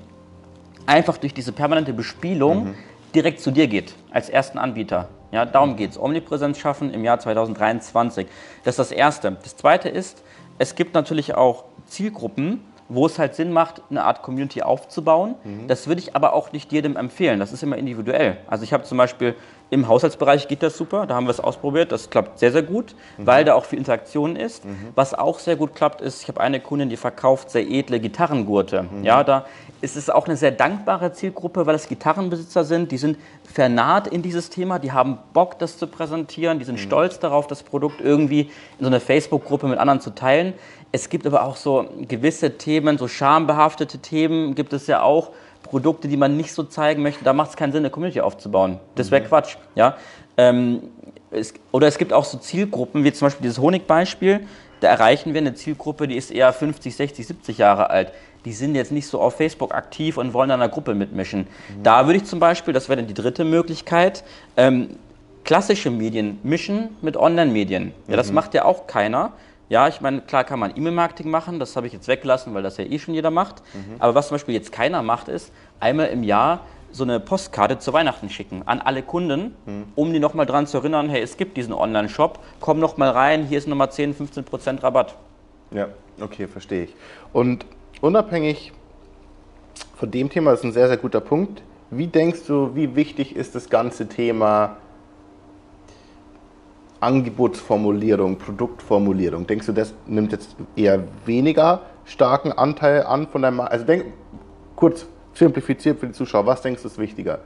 einfach 0.84 1.16
durch 1.16 1.32
diese 1.32 1.52
permanente 1.52 1.94
Bespielung 1.94 2.64
mhm. 2.64 2.74
direkt 3.14 3.40
zu 3.40 3.50
dir 3.50 3.66
geht, 3.66 3.94
als 4.10 4.28
ersten 4.28 4.58
Anbieter. 4.58 5.08
Ja, 5.32 5.46
darum 5.46 5.74
geht 5.76 5.92
es. 5.92 5.98
Omnipräsenz 5.98 6.58
schaffen 6.58 6.92
im 6.92 7.02
Jahr 7.02 7.18
2023. 7.18 8.26
Das 8.62 8.74
ist 8.74 8.78
das 8.78 8.92
Erste. 8.92 9.38
Das 9.42 9.56
Zweite 9.56 9.88
ist, 9.88 10.22
es 10.58 10.74
gibt 10.74 10.92
natürlich 10.92 11.34
auch 11.34 11.64
Zielgruppen, 11.86 12.62
wo 12.90 13.06
es 13.06 13.18
halt 13.18 13.34
Sinn 13.34 13.52
macht, 13.52 13.80
eine 13.88 14.04
Art 14.04 14.20
Community 14.20 14.60
aufzubauen. 14.60 15.34
Mhm. 15.42 15.66
Das 15.66 15.86
würde 15.86 16.02
ich 16.02 16.14
aber 16.14 16.34
auch 16.34 16.52
nicht 16.52 16.70
jedem 16.72 16.98
empfehlen. 16.98 17.40
Das 17.40 17.54
ist 17.54 17.62
immer 17.62 17.78
individuell. 17.78 18.36
Also 18.48 18.64
ich 18.64 18.74
habe 18.74 18.84
zum 18.84 18.98
Beispiel 18.98 19.34
im 19.70 19.86
Haushaltsbereich 19.86 20.48
geht 20.48 20.62
das 20.64 20.76
super, 20.76 21.06
da 21.06 21.14
haben 21.14 21.26
wir 21.26 21.30
es 21.30 21.38
ausprobiert, 21.38 21.92
das 21.92 22.10
klappt 22.10 22.40
sehr, 22.40 22.50
sehr 22.50 22.62
gut, 22.62 22.94
mhm. 23.16 23.26
weil 23.26 23.44
da 23.44 23.54
auch 23.54 23.64
viel 23.64 23.78
Interaktion 23.78 24.34
ist. 24.34 24.64
Mhm. 24.64 24.88
Was 24.96 25.14
auch 25.14 25.38
sehr 25.38 25.54
gut 25.54 25.74
klappt, 25.74 26.00
ist, 26.00 26.22
ich 26.22 26.28
habe 26.28 26.40
eine 26.40 26.58
Kundin, 26.60 26.88
die 26.88 26.96
verkauft 26.96 27.50
sehr 27.50 27.68
edle 27.68 28.00
Gitarrengurte. 28.00 28.82
Mhm. 28.82 29.04
Ja, 29.04 29.22
da 29.22 29.46
ist 29.80 29.96
es 29.96 30.10
auch 30.10 30.26
eine 30.26 30.36
sehr 30.36 30.50
dankbare 30.50 31.12
Zielgruppe, 31.12 31.66
weil 31.66 31.76
es 31.76 31.88
Gitarrenbesitzer 31.88 32.64
sind, 32.64 32.90
die 32.90 32.98
sind 32.98 33.16
vernaht 33.44 34.08
in 34.08 34.22
dieses 34.22 34.50
Thema, 34.50 34.78
die 34.78 34.92
haben 34.92 35.18
Bock, 35.32 35.58
das 35.58 35.78
zu 35.78 35.86
präsentieren, 35.86 36.58
die 36.58 36.64
sind 36.64 36.76
mhm. 36.76 36.82
stolz 36.82 37.18
darauf, 37.20 37.46
das 37.46 37.62
Produkt 37.62 38.00
irgendwie 38.00 38.42
in 38.42 38.80
so 38.80 38.86
einer 38.86 39.00
Facebook-Gruppe 39.00 39.68
mit 39.68 39.78
anderen 39.78 40.00
zu 40.00 40.10
teilen. 40.10 40.54
Es 40.92 41.08
gibt 41.08 41.26
aber 41.26 41.44
auch 41.44 41.56
so 41.56 41.88
gewisse 42.08 42.58
Themen, 42.58 42.98
so 42.98 43.06
schambehaftete 43.06 43.98
Themen 43.98 44.56
gibt 44.56 44.72
es 44.72 44.88
ja 44.88 45.02
auch, 45.02 45.30
Produkte, 45.62 46.08
die 46.08 46.16
man 46.16 46.36
nicht 46.36 46.52
so 46.52 46.64
zeigen 46.64 47.02
möchte, 47.02 47.24
da 47.24 47.32
macht 47.32 47.50
es 47.50 47.56
keinen 47.56 47.72
Sinn, 47.72 47.80
eine 47.80 47.90
Community 47.90 48.20
aufzubauen. 48.20 48.78
Das 48.94 49.10
wäre 49.10 49.22
mhm. 49.22 49.28
Quatsch. 49.28 49.56
Ja? 49.74 49.96
Ähm, 50.36 50.82
es, 51.30 51.54
oder 51.70 51.86
es 51.86 51.98
gibt 51.98 52.12
auch 52.12 52.24
so 52.24 52.38
Zielgruppen, 52.38 53.04
wie 53.04 53.12
zum 53.12 53.26
Beispiel 53.26 53.42
dieses 53.42 53.58
Honigbeispiel. 53.58 54.40
Da 54.80 54.88
erreichen 54.88 55.34
wir 55.34 55.40
eine 55.40 55.54
Zielgruppe, 55.54 56.08
die 56.08 56.16
ist 56.16 56.30
eher 56.30 56.52
50, 56.52 56.96
60, 56.96 57.26
70 57.26 57.58
Jahre 57.58 57.90
alt. 57.90 58.12
Die 58.44 58.52
sind 58.52 58.74
jetzt 58.74 58.90
nicht 58.90 59.06
so 59.06 59.20
auf 59.20 59.36
Facebook 59.36 59.74
aktiv 59.74 60.16
und 60.16 60.32
wollen 60.32 60.50
an 60.50 60.62
einer 60.62 60.70
Gruppe 60.70 60.94
mitmischen. 60.94 61.40
Mhm. 61.40 61.82
Da 61.82 62.06
würde 62.06 62.18
ich 62.18 62.24
zum 62.24 62.40
Beispiel, 62.40 62.72
das 62.72 62.88
wäre 62.88 62.96
dann 62.96 63.06
die 63.06 63.14
dritte 63.14 63.44
Möglichkeit, 63.44 64.24
ähm, 64.56 64.96
klassische 65.44 65.90
Medien 65.90 66.38
mischen 66.42 66.96
mit 67.02 67.16
Online-Medien. 67.16 67.92
Ja, 68.08 68.16
das 68.16 68.28
mhm. 68.28 68.34
macht 68.36 68.54
ja 68.54 68.64
auch 68.64 68.86
keiner. 68.86 69.32
Ja, 69.70 69.86
ich 69.86 70.00
meine, 70.00 70.20
klar 70.20 70.42
kann 70.42 70.58
man 70.58 70.76
E-Mail-Marketing 70.76 71.30
machen, 71.30 71.60
das 71.60 71.76
habe 71.76 71.86
ich 71.86 71.92
jetzt 71.92 72.08
weggelassen, 72.08 72.52
weil 72.54 72.62
das 72.64 72.76
ja 72.76 72.84
eh 72.84 72.98
schon 72.98 73.14
jeder 73.14 73.30
macht. 73.30 73.62
Mhm. 73.72 73.94
Aber 74.00 74.16
was 74.16 74.26
zum 74.26 74.34
Beispiel 74.34 74.52
jetzt 74.52 74.72
keiner 74.72 75.00
macht, 75.02 75.28
ist 75.28 75.52
einmal 75.78 76.08
im 76.08 76.24
Jahr 76.24 76.62
so 76.90 77.04
eine 77.04 77.20
Postkarte 77.20 77.78
zu 77.78 77.92
Weihnachten 77.92 78.28
schicken 78.30 78.62
an 78.66 78.80
alle 78.80 79.04
Kunden, 79.04 79.54
mhm. 79.66 79.84
um 79.94 80.12
die 80.12 80.18
nochmal 80.18 80.44
dran 80.44 80.66
zu 80.66 80.78
erinnern, 80.78 81.08
hey, 81.08 81.22
es 81.22 81.36
gibt 81.36 81.56
diesen 81.56 81.72
Online-Shop, 81.72 82.40
komm 82.58 82.80
nochmal 82.80 83.10
rein, 83.10 83.46
hier 83.46 83.58
ist 83.58 83.68
nochmal 83.68 83.92
10, 83.92 84.12
15 84.14 84.42
Prozent 84.42 84.82
Rabatt. 84.82 85.14
Ja, 85.70 85.86
okay, 86.20 86.48
verstehe 86.48 86.84
ich. 86.84 86.96
Und 87.32 87.64
unabhängig 88.00 88.72
von 89.94 90.10
dem 90.10 90.30
Thema, 90.30 90.50
das 90.50 90.60
ist 90.60 90.66
ein 90.66 90.72
sehr, 90.72 90.88
sehr 90.88 90.96
guter 90.96 91.20
Punkt, 91.20 91.62
wie 91.92 92.08
denkst 92.08 92.40
du, 92.48 92.74
wie 92.74 92.96
wichtig 92.96 93.36
ist 93.36 93.54
das 93.54 93.70
ganze 93.70 94.08
Thema 94.08 94.78
Angebotsformulierung, 97.00 98.36
Produktformulierung, 98.36 99.46
denkst 99.46 99.66
du, 99.66 99.72
das 99.72 99.94
nimmt 100.06 100.32
jetzt 100.32 100.54
eher 100.76 101.02
weniger 101.24 101.82
starken 102.04 102.52
Anteil 102.52 103.04
an 103.04 103.26
von 103.26 103.42
deinem 103.42 103.56
Markt? 103.56 103.72
Also 103.72 103.86
denk, 103.86 104.06
kurz 104.76 105.06
simplifiziert 105.34 105.98
für 105.98 106.06
die 106.06 106.12
Zuschauer, 106.12 106.46
was 106.46 106.62
denkst 106.62 106.82
du 106.82 106.88
ist 106.88 106.98
wichtiger? 106.98 107.40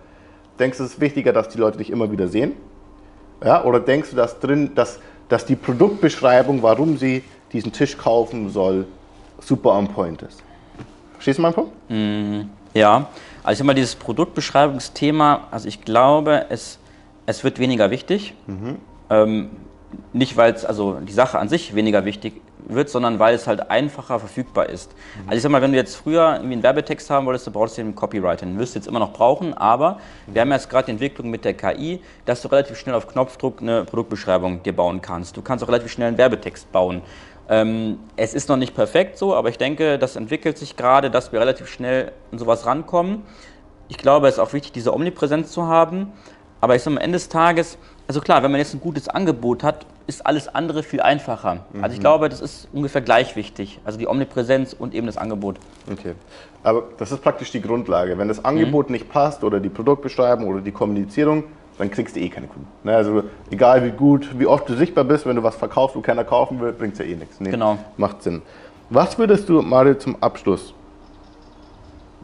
Denkst 0.59 0.79
du 0.79 0.85
es 0.85 0.95
ist 0.95 1.01
wichtiger, 1.01 1.33
dass 1.33 1.49
die 1.49 1.59
Leute 1.59 1.79
dich 1.79 1.91
immer 1.91 2.11
wieder 2.11 2.29
sehen? 2.29 2.53
Ja, 3.45 3.65
oder 3.65 3.81
denkst 3.81 4.11
du, 4.11 4.17
dass 4.17 4.41
drin, 4.41 4.75
dass, 4.75 4.99
dass 5.29 5.45
die 5.45 5.57
Produktbeschreibung, 5.57 6.63
warum 6.63 6.97
sie 6.97 7.23
diesen 7.53 7.73
Tisch 7.73 7.97
kaufen 7.99 8.51
soll, 8.51 8.87
super 9.41 9.73
on 9.73 9.89
point 9.89 10.23
ist? 10.23 10.43
Verstehst 11.15 11.39
du 11.39 11.43
meinen 11.43 11.55
Punkt? 11.55 11.73
Mm, 11.89 12.49
ja, 12.73 13.09
also 13.43 13.63
ich 13.63 13.67
mal, 13.67 13.75
dieses 13.75 13.95
Produktbeschreibungsthema, 13.95 15.49
also 15.51 15.69
ich 15.69 15.83
glaube, 15.83 16.47
es, 16.49 16.79
es 17.27 17.45
wird 17.45 17.59
weniger 17.59 17.91
wichtig. 17.91 18.35
Mhm. 18.47 18.79
Ähm, 19.11 19.51
nicht, 20.13 20.37
weil 20.37 20.53
es 20.53 20.65
also 20.65 20.95
die 21.01 21.13
Sache 21.13 21.39
an 21.39 21.49
sich 21.49 21.75
weniger 21.75 22.05
wichtig 22.05 22.41
wird, 22.67 22.89
sondern 22.89 23.19
weil 23.19 23.35
es 23.35 23.47
halt 23.47 23.71
einfacher 23.71 24.19
verfügbar 24.19 24.69
ist. 24.69 24.93
Mhm. 24.93 25.23
Also 25.27 25.37
ich 25.37 25.43
sag 25.43 25.53
mal, 25.53 25.63
wenn 25.63 25.73
du 25.73 25.77
jetzt 25.77 25.97
früher 25.97 26.35
irgendwie 26.35 26.55
einen 26.55 26.63
Werbetext 26.63 27.11
haben 27.11 27.27
wolltest, 27.27 27.47
du 27.47 27.51
brauchst 27.51 27.77
den 27.77 27.95
Copywriter. 27.95 28.47
Den 28.47 28.59
wirst 28.59 28.75
du 28.75 28.79
jetzt 28.79 28.89
immer 28.89 28.99
noch 28.99 29.13
brauchen, 29.13 29.55
aber 29.55 29.99
mhm. 30.27 30.35
wir 30.35 30.41
haben 30.41 30.53
jetzt 30.53 30.71
gerade 30.71 30.87
die 30.87 30.93
Entwicklung 30.93 31.31
mit 31.31 31.45
der 31.45 31.55
KI, 31.55 32.01
dass 32.25 32.43
du 32.43 32.49
relativ 32.49 32.79
schnell 32.79 32.95
auf 32.95 33.07
Knopfdruck 33.07 33.61
eine 33.61 33.85
Produktbeschreibung 33.85 34.63
dir 34.63 34.75
bauen 34.75 35.01
kannst. 35.01 35.37
Du 35.37 35.43
kannst 35.43 35.63
auch 35.65 35.69
relativ 35.69 35.93
schnell 35.93 36.09
einen 36.09 36.19
Werbetext 36.19 36.71
bauen. 36.73 37.03
Ähm, 37.49 37.99
es 38.17 38.33
ist 38.33 38.49
noch 38.49 38.57
nicht 38.57 38.75
perfekt 38.75 39.19
so, 39.19 39.35
aber 39.35 39.51
ich 39.51 39.59
denke, 39.59 39.99
das 39.99 40.17
entwickelt 40.17 40.57
sich 40.57 40.77
gerade, 40.77 41.11
dass 41.11 41.33
wir 41.33 41.41
relativ 41.41 41.69
schnell 41.69 42.13
an 42.33 42.39
sowas 42.39 42.65
rankommen. 42.65 43.23
Ich 43.89 43.99
glaube, 43.99 44.29
es 44.29 44.35
ist 44.35 44.41
auch 44.41 44.55
wichtig, 44.55 44.73
diese 44.73 44.95
Omnipräsenz 44.95 45.53
zu 45.53 45.67
haben. 45.67 46.13
Aber 46.63 46.75
ich 46.75 46.83
sage 46.83 46.97
am 46.97 47.03
Ende 47.03 47.17
des 47.17 47.29
Tages, 47.29 47.77
also 48.07 48.21
klar, 48.21 48.43
wenn 48.43 48.51
man 48.51 48.61
jetzt 48.61 48.75
ein 48.75 48.81
gutes 48.81 49.09
Angebot 49.09 49.63
hat, 49.63 49.87
ist 50.07 50.27
alles 50.27 50.49
andere 50.49 50.83
viel 50.83 51.01
einfacher. 51.01 51.65
Mhm. 51.73 51.83
Also 51.83 51.95
ich 51.95 51.99
mhm. 51.99 52.03
glaube, 52.03 52.29
das 52.29 52.41
ist 52.41 52.69
ungefähr 52.73 53.01
gleich 53.01 53.37
wichtig. 53.37 53.81
Also 53.85 53.99
die 53.99 54.07
Omnipräsenz 54.07 54.75
und 54.75 54.95
eben 54.95 55.07
das 55.07 55.17
Angebot. 55.17 55.57
Okay. 55.91 56.15
Aber 56.63 56.85
das 56.99 57.13
ist 57.13 57.23
praktisch 57.23 57.51
die 57.51 57.63
Grundlage. 57.63 58.19
Wenn 58.19 58.29
das 58.29 58.45
Angebot 58.45 58.89
mhm. 58.89 58.95
nicht 58.95 59.11
passt 59.11 59.45
oder 59.45 59.61
die 59.61 59.71
Produktbeschreibung 59.71 60.49
oder 60.49 60.61
die 60.61 60.73
Kommunizierung, 60.73 61.45
dann 61.79 61.91
kriegst 61.91 62.15
du 62.15 62.21
eh 62.21 62.29
keine 62.29 62.47
Kunden. 62.47 62.69
Ne, 62.85 62.95
also 62.95 63.25
egal 63.51 63.85
wie 63.85 63.91
gut, 63.91 64.39
wie 64.39 64.47
oft 64.47 64.69
du 64.69 64.75
sichtbar 64.75 65.05
bist, 65.05 65.27
wenn 65.27 65.37
du 65.37 65.43
was 65.43 65.57
verkaufst, 65.57 65.97
wo 65.97 66.01
keiner 66.01 66.25
kaufen 66.25 66.61
will, 66.61 66.73
bringt 66.73 66.93
es 66.93 67.01
ja 67.01 67.05
eh 67.05 67.17
nichts. 67.17 67.41
Nee, 67.41 67.51
genau. 67.51 67.79
Macht 67.97 68.23
Sinn. 68.23 68.43
Was 68.91 69.19
würdest 69.19 69.49
du, 69.49 69.61
Mario, 69.61 69.95
zum 69.95 70.23
Abschluss, 70.23 70.75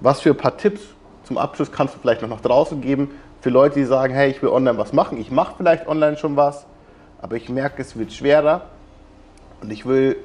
was 0.00 0.20
für 0.20 0.30
ein 0.30 0.36
paar 0.36 0.56
Tipps 0.56 0.80
zum 1.24 1.38
Abschluss 1.38 1.70
kannst 1.70 1.94
du 1.94 1.98
vielleicht 2.00 2.22
noch 2.22 2.28
nach 2.28 2.40
draußen 2.40 2.80
geben, 2.80 3.10
für 3.40 3.50
Leute, 3.50 3.78
die 3.78 3.84
sagen, 3.84 4.14
hey, 4.14 4.30
ich 4.30 4.42
will 4.42 4.50
online 4.50 4.78
was 4.78 4.92
machen, 4.92 5.18
ich 5.18 5.30
mache 5.30 5.54
vielleicht 5.56 5.86
online 5.86 6.16
schon 6.16 6.36
was, 6.36 6.66
aber 7.22 7.36
ich 7.36 7.48
merke, 7.48 7.82
es 7.82 7.98
wird 7.98 8.12
schwerer 8.12 8.62
und 9.62 9.70
ich 9.70 9.86
will, 9.86 10.16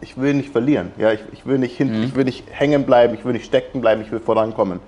ich 0.00 0.16
will 0.16 0.34
nicht 0.34 0.50
verlieren. 0.50 0.92
Ja, 0.98 1.12
ich, 1.12 1.20
ich, 1.32 1.46
will 1.46 1.58
nicht 1.58 1.76
hin, 1.76 1.96
mhm. 1.96 2.04
ich 2.04 2.14
will 2.14 2.24
nicht 2.24 2.44
hängen 2.50 2.84
bleiben, 2.84 3.14
ich 3.14 3.24
will 3.24 3.32
nicht 3.32 3.46
stecken 3.46 3.80
bleiben, 3.80 4.02
ich 4.02 4.12
will 4.12 4.20
vorankommen. 4.20 4.80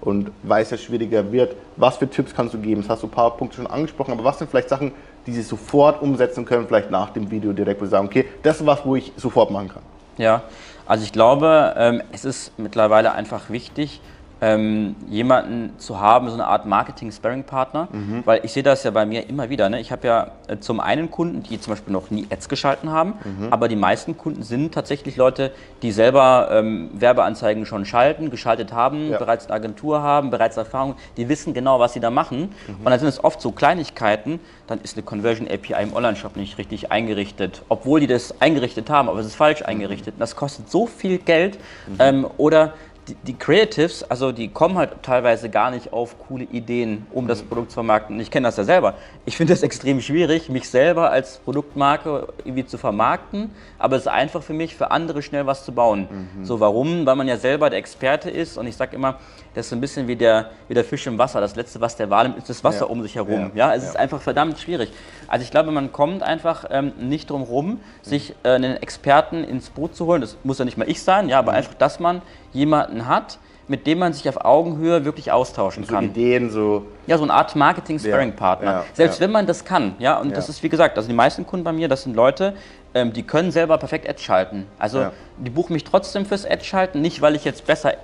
Und 0.00 0.30
weil 0.42 0.62
es 0.62 0.70
ja 0.70 0.76
schwieriger 0.76 1.32
wird, 1.32 1.56
was 1.76 1.96
für 1.96 2.08
Tipps 2.08 2.34
kannst 2.34 2.54
du 2.54 2.58
geben? 2.58 2.82
Das 2.82 2.90
hast 2.90 3.02
du 3.02 3.08
ein 3.08 3.10
paar 3.10 3.36
Punkte 3.36 3.56
schon 3.56 3.66
angesprochen, 3.66 4.12
aber 4.12 4.24
was 4.24 4.38
sind 4.38 4.48
vielleicht 4.48 4.68
Sachen, 4.68 4.92
die 5.26 5.32
sie 5.32 5.42
sofort 5.42 6.00
umsetzen 6.00 6.44
können, 6.44 6.66
vielleicht 6.68 6.90
nach 6.90 7.10
dem 7.10 7.30
Video 7.30 7.52
direkt, 7.52 7.80
wo 7.80 7.84
sie 7.84 7.90
sagen, 7.90 8.06
okay, 8.06 8.26
das 8.42 8.60
ist 8.60 8.66
was, 8.66 8.84
wo 8.84 8.94
ich 8.94 9.12
sofort 9.16 9.50
machen 9.50 9.68
kann? 9.68 9.82
Ja, 10.16 10.42
also 10.86 11.04
ich 11.04 11.12
glaube, 11.12 11.74
ähm, 11.76 12.02
es 12.12 12.24
ist 12.24 12.58
mittlerweile 12.58 13.12
einfach 13.12 13.50
wichtig, 13.50 14.00
ähm, 14.40 14.96
jemanden 15.08 15.78
zu 15.78 16.00
haben, 16.00 16.28
so 16.28 16.34
eine 16.34 16.46
Art 16.46 16.66
Marketing-Sparring-Partner, 16.66 17.88
mhm. 17.90 18.22
weil 18.24 18.40
ich 18.44 18.52
sehe 18.52 18.62
das 18.62 18.84
ja 18.84 18.90
bei 18.90 19.04
mir 19.04 19.28
immer 19.28 19.50
wieder. 19.50 19.68
Ne? 19.68 19.80
Ich 19.80 19.90
habe 19.90 20.06
ja 20.06 20.30
äh, 20.46 20.58
zum 20.58 20.80
einen 20.80 21.10
Kunden, 21.10 21.42
die 21.42 21.60
zum 21.60 21.72
Beispiel 21.72 21.92
noch 21.92 22.10
nie 22.10 22.26
Ads 22.30 22.48
geschalten 22.48 22.90
haben, 22.90 23.14
mhm. 23.24 23.48
aber 23.52 23.68
die 23.68 23.76
meisten 23.76 24.16
Kunden 24.16 24.42
sind 24.42 24.72
tatsächlich 24.72 25.16
Leute, 25.16 25.52
die 25.82 25.90
selber 25.90 26.48
ähm, 26.52 26.90
Werbeanzeigen 26.92 27.66
schon 27.66 27.84
schalten, 27.84 28.30
geschaltet 28.30 28.72
haben, 28.72 29.10
ja. 29.10 29.18
bereits 29.18 29.46
eine 29.46 29.54
Agentur 29.54 30.02
haben, 30.02 30.30
bereits 30.30 30.56
Erfahrung, 30.56 30.94
die 31.16 31.28
wissen 31.28 31.54
genau, 31.54 31.80
was 31.80 31.92
sie 31.92 32.00
da 32.00 32.10
machen. 32.10 32.54
Mhm. 32.66 32.76
Und 32.78 32.84
dann 32.84 32.98
sind 33.00 33.08
es 33.08 33.22
oft 33.22 33.40
so 33.40 33.50
Kleinigkeiten, 33.50 34.40
dann 34.68 34.80
ist 34.82 34.96
eine 34.96 35.02
Conversion 35.02 35.48
API 35.48 35.82
im 35.82 35.94
Online-Shop 35.94 36.36
nicht 36.36 36.58
richtig 36.58 36.92
eingerichtet, 36.92 37.62
obwohl 37.68 38.00
die 38.00 38.06
das 38.06 38.40
eingerichtet 38.40 38.90
haben, 38.90 39.08
aber 39.08 39.18
es 39.18 39.26
ist 39.26 39.34
falsch 39.34 39.62
eingerichtet. 39.62 40.14
Und 40.14 40.20
das 40.20 40.36
kostet 40.36 40.70
so 40.70 40.86
viel 40.86 41.18
Geld. 41.18 41.58
Mhm. 41.86 41.96
Ähm, 41.98 42.26
oder 42.36 42.74
die, 43.08 43.14
die, 43.14 43.34
Creatives, 43.34 44.08
also 44.08 44.32
die 44.32 44.48
kommen 44.48 44.76
halt 44.76 45.02
teilweise 45.02 45.48
gar 45.48 45.70
nicht 45.70 45.92
auf 45.92 46.16
coole 46.28 46.44
Ideen, 46.44 47.06
um 47.12 47.26
das 47.26 47.42
mhm. 47.42 47.48
Produkt 47.48 47.70
zu 47.70 47.74
vermarkten. 47.74 48.18
Ich 48.20 48.30
kenne 48.30 48.48
das 48.48 48.56
ja 48.56 48.64
selber. 48.64 48.94
Ich 49.24 49.36
finde 49.36 49.52
es 49.52 49.62
extrem 49.62 50.00
schwierig, 50.00 50.48
mich 50.48 50.68
selber 50.68 51.10
als 51.10 51.38
Produktmarke 51.38 52.28
irgendwie 52.44 52.66
zu 52.66 52.78
vermarkten, 52.78 53.50
aber 53.78 53.96
es 53.96 54.02
ist 54.02 54.08
einfach 54.08 54.42
für 54.42 54.52
mich, 54.52 54.76
für 54.76 54.90
andere 54.90 55.22
schnell 55.22 55.46
was 55.46 55.64
zu 55.64 55.72
bauen. 55.72 56.08
Mhm. 56.10 56.44
So, 56.44 56.60
warum? 56.60 57.06
Weil 57.06 57.16
man 57.16 57.28
ja 57.28 57.36
selber 57.36 57.70
der 57.70 57.78
Experte 57.78 58.30
ist 58.30 58.58
und 58.58 58.66
ich 58.66 58.76
sage 58.76 58.94
immer, 58.94 59.18
das 59.54 59.66
ist 59.66 59.72
ein 59.72 59.80
bisschen 59.80 60.06
wie 60.06 60.16
der, 60.16 60.50
wie 60.68 60.74
der 60.74 60.84
Fisch 60.84 61.06
im 61.06 61.18
Wasser. 61.18 61.40
Das 61.40 61.56
letzte, 61.56 61.80
was 61.80 61.96
der 61.96 62.10
Wal 62.10 62.24
nimmt, 62.24 62.38
ist 62.38 62.48
das 62.48 62.62
Wasser 62.62 62.86
ja. 62.86 62.86
um 62.86 63.02
sich 63.02 63.16
herum. 63.16 63.50
Ja, 63.54 63.70
ja? 63.70 63.74
es 63.74 63.82
ja. 63.82 63.90
ist 63.90 63.96
einfach 63.96 64.20
verdammt 64.20 64.58
schwierig. 64.58 64.92
Also 65.26 65.42
ich 65.42 65.50
glaube, 65.50 65.70
man 65.72 65.90
kommt 65.92 66.22
einfach 66.22 66.66
ähm, 66.70 66.92
nicht 66.98 67.30
drum 67.30 67.42
rum, 67.42 67.80
sich 68.02 68.34
äh, 68.44 68.50
einen 68.50 68.76
Experten 68.76 69.44
ins 69.44 69.70
Boot 69.70 69.96
zu 69.96 70.06
holen. 70.06 70.20
Das 70.20 70.36
muss 70.44 70.58
ja 70.58 70.64
nicht 70.64 70.78
mal 70.78 70.88
ich 70.88 71.02
sein, 71.02 71.28
ja, 71.28 71.38
aber 71.38 71.52
mhm. 71.52 71.58
einfach, 71.58 71.74
dass 71.74 71.98
man 71.98 72.22
jemanden 72.52 72.97
hat, 73.06 73.38
mit 73.68 73.86
dem 73.86 73.98
man 73.98 74.14
sich 74.14 74.28
auf 74.28 74.44
Augenhöhe 74.44 75.04
wirklich 75.04 75.30
austauschen 75.30 75.84
so 75.84 75.92
kann. 75.92 76.06
Ideen 76.06 76.50
so. 76.50 76.86
Ja, 77.06 77.18
so 77.18 77.24
eine 77.24 77.34
Art 77.34 77.54
Marketing-Sparring-Partner. 77.54 78.66
Ja, 78.70 78.78
ja, 78.78 78.84
Selbst 78.94 79.20
ja. 79.20 79.24
wenn 79.24 79.32
man 79.32 79.46
das 79.46 79.64
kann. 79.64 79.94
Ja, 79.98 80.18
und 80.18 80.34
das 80.36 80.48
ist 80.48 80.62
wie 80.62 80.68
gesagt, 80.70 80.96
also 80.96 81.08
die 81.08 81.14
meisten 81.14 81.46
Kunden 81.46 81.64
bei 81.64 81.72
mir, 81.72 81.88
das 81.88 82.04
sind 82.04 82.16
Leute, 82.16 82.54
ähm, 82.94 83.12
die 83.12 83.22
können 83.22 83.50
selber 83.50 83.76
perfekt 83.76 84.08
Ads 84.08 84.22
schalten. 84.22 84.66
Also 84.78 85.08
die 85.36 85.50
buchen 85.50 85.74
mich 85.74 85.84
trotzdem 85.84 86.24
fürs 86.24 86.46
Ads 86.46 86.64
schalten, 86.64 87.00
nicht 87.02 87.20
weil 87.20 87.36
ich 87.36 87.44
jetzt 87.44 87.66
besser 87.66 87.94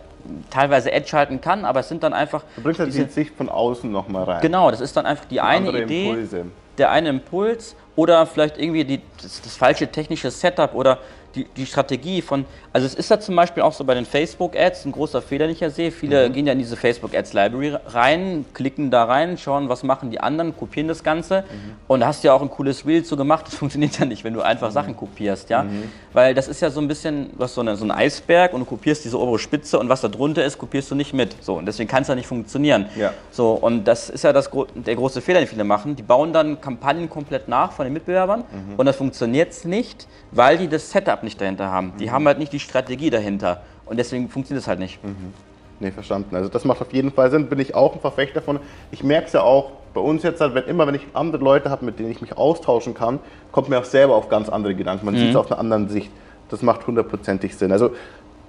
teilweise 0.50 0.92
Edge 0.92 1.08
schalten 1.08 1.40
kann, 1.40 1.64
aber 1.64 1.80
es 1.80 1.88
sind 1.88 2.02
dann 2.02 2.12
einfach. 2.12 2.44
Du 2.56 2.62
bringst 2.62 2.80
halt 2.80 2.88
diese, 2.92 3.04
die 3.04 3.12
Sicht 3.12 3.34
von 3.34 3.48
außen 3.48 3.90
nochmal 3.90 4.24
rein. 4.24 4.42
Genau, 4.42 4.70
das 4.70 4.80
ist 4.80 4.96
dann 4.96 5.06
einfach 5.06 5.26
die 5.26 5.40
eine 5.40 5.70
Idee, 5.70 6.08
Impulse. 6.08 6.46
der 6.78 6.90
eine 6.90 7.10
Impuls 7.10 7.76
oder 7.96 8.26
vielleicht 8.26 8.58
irgendwie 8.58 8.84
die, 8.84 9.00
das, 9.22 9.42
das 9.42 9.56
falsche 9.56 9.88
technische 9.88 10.30
Setup 10.30 10.74
oder 10.74 10.98
die, 11.34 11.44
die 11.56 11.66
Strategie 11.66 12.22
von, 12.22 12.44
also 12.72 12.86
es 12.86 12.94
ist 12.94 13.10
ja 13.10 13.18
zum 13.18 13.36
Beispiel 13.36 13.62
auch 13.62 13.72
so 13.72 13.84
bei 13.84 13.94
den 13.94 14.06
Facebook-Ads 14.06 14.84
ein 14.84 14.92
großer 14.92 15.22
Fehler, 15.22 15.46
den 15.46 15.54
ich 15.54 15.60
ja 15.60 15.70
sehe. 15.70 15.90
Viele 15.90 16.28
mhm. 16.28 16.32
gehen 16.32 16.46
ja 16.46 16.52
in 16.52 16.58
diese 16.58 16.76
Facebook-Ads-Library 16.76 17.76
rein, 17.86 18.44
klicken 18.54 18.90
da 18.90 19.04
rein, 19.04 19.38
schauen, 19.38 19.68
was 19.68 19.82
machen 19.82 20.10
die 20.10 20.20
anderen, 20.20 20.56
kopieren 20.56 20.88
das 20.88 21.02
Ganze 21.02 21.42
mhm. 21.42 21.76
und 21.88 22.00
da 22.00 22.06
hast 22.06 22.22
du 22.22 22.28
ja 22.28 22.34
auch 22.34 22.42
ein 22.42 22.50
cooles 22.50 22.86
Reel 22.86 23.04
zu 23.04 23.16
gemacht. 23.16 23.46
Das 23.54 23.58
funktioniert 23.58 23.98
ja 23.98 24.06
nicht, 24.06 24.24
wenn 24.24 24.34
du 24.34 24.40
einfach 24.40 24.70
mhm. 24.70 24.72
Sachen 24.72 24.96
kopierst, 24.96 25.50
ja. 25.50 25.64
Mhm. 25.64 25.84
Weil 26.12 26.34
das 26.34 26.48
ist 26.48 26.60
ja 26.60 26.70
so 26.70 26.80
ein 26.80 26.88
bisschen, 26.88 27.30
du 27.36 27.42
hast 27.44 27.54
so, 27.54 27.60
eine, 27.60 27.76
so 27.76 27.84
einen 27.84 27.90
Eisberg 27.90 28.52
und 28.52 28.60
du 28.60 28.66
kopierst 28.66 29.04
diese 29.04 29.18
obere 29.18 29.38
Spitze 29.38 29.78
und 29.78 29.88
was 29.88 30.00
da 30.00 30.08
drunter 30.08 30.44
ist, 30.44 30.58
kopierst 30.58 30.90
du 30.90 30.94
nicht 30.94 31.12
mit. 31.12 31.36
So, 31.40 31.54
und 31.54 31.66
deswegen 31.66 31.88
kann 31.88 32.02
es 32.02 32.08
ja 32.08 32.14
nicht 32.14 32.26
funktionieren. 32.26 32.86
Ja. 32.96 33.12
So, 33.30 33.52
und 33.52 33.84
das 33.84 34.10
ist 34.10 34.24
ja 34.24 34.32
das, 34.32 34.50
der 34.74 34.94
große 34.94 35.20
Fehler, 35.20 35.40
den 35.40 35.48
viele 35.48 35.64
machen. 35.64 35.94
Die 35.94 36.02
bauen 36.02 36.32
dann 36.32 36.60
Kampagnen 36.60 37.08
komplett 37.10 37.48
nach 37.48 37.72
von 37.72 37.84
den 37.84 37.92
Mitbewerbern 37.92 38.40
mhm. 38.40 38.74
und 38.76 38.86
das 38.86 38.96
funktioniert 38.96 39.64
nicht, 39.64 40.06
weil 40.30 40.58
die 40.58 40.68
das 40.68 40.90
Setup 40.90 41.22
nicht 41.24 41.40
dahinter 41.40 41.70
haben. 41.70 41.92
Die 41.98 42.06
mhm. 42.06 42.12
haben 42.12 42.26
halt 42.26 42.38
nicht 42.38 42.52
die 42.52 42.60
Strategie 42.60 43.10
dahinter. 43.10 43.62
Und 43.86 43.98
deswegen 43.98 44.28
funktioniert 44.28 44.62
es 44.62 44.68
halt 44.68 44.78
nicht. 44.78 45.02
Mhm. 45.02 45.32
Nee, 45.80 45.90
verstanden. 45.90 46.36
Also 46.36 46.48
das 46.48 46.64
macht 46.64 46.80
auf 46.80 46.92
jeden 46.92 47.10
Fall 47.10 47.30
Sinn. 47.30 47.48
Bin 47.48 47.58
ich 47.58 47.74
auch 47.74 47.94
ein 47.94 48.00
Verfechter 48.00 48.40
davon. 48.40 48.60
Ich 48.90 49.02
merke 49.02 49.26
es 49.26 49.32
ja 49.32 49.42
auch 49.42 49.72
bei 49.92 50.00
uns 50.00 50.22
jetzt, 50.22 50.40
halt, 50.40 50.54
wenn 50.54 50.64
immer, 50.64 50.86
wenn 50.86 50.94
ich 50.94 51.06
andere 51.14 51.42
Leute 51.42 51.70
habe, 51.70 51.84
mit 51.84 51.98
denen 51.98 52.10
ich 52.10 52.20
mich 52.20 52.36
austauschen 52.36 52.94
kann, 52.94 53.20
kommt 53.52 53.68
mir 53.68 53.78
auch 53.78 53.84
selber 53.84 54.14
auf 54.14 54.28
ganz 54.28 54.48
andere 54.48 54.74
Gedanken. 54.74 55.06
Man 55.06 55.14
mhm. 55.14 55.18
sieht 55.18 55.30
es 55.30 55.36
aus 55.36 55.50
einer 55.50 55.60
anderen 55.60 55.88
Sicht. 55.88 56.10
Das 56.48 56.62
macht 56.62 56.86
hundertprozentig 56.86 57.56
Sinn. 57.56 57.72
Also 57.72 57.90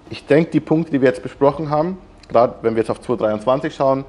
ich 0.10 0.26
denke, 0.26 0.52
die 0.52 0.60
Punkte, 0.60 0.92
die 0.92 1.02
wir 1.02 1.08
jetzt 1.08 1.24
besprochen 1.24 1.70
haben, 1.70 1.98
gerade 2.30 2.56
wenn 2.62 2.76
wir 2.76 2.82
jetzt 2.82 2.92
auf 2.92 3.02
2023 3.02 3.74
schauen, 3.74 4.06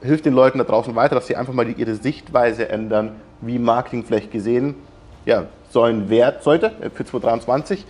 hilft 0.00 0.26
den 0.26 0.34
Leuten 0.34 0.58
da 0.58 0.64
draußen 0.64 0.94
weiter, 0.94 1.14
dass 1.14 1.26
sie 1.26 1.36
einfach 1.36 1.52
mal 1.52 1.68
ihre 1.68 1.94
Sichtweise 1.94 2.68
ändern, 2.68 3.12
wie 3.40 3.58
Marketing 3.58 4.04
vielleicht 4.04 4.30
gesehen 4.30 4.74
ja, 5.26 5.44
so 5.70 5.82
ein 5.82 6.08
Wert 6.08 6.42
sollte 6.42 6.72
für 6.94 7.04
2023. 7.04 7.84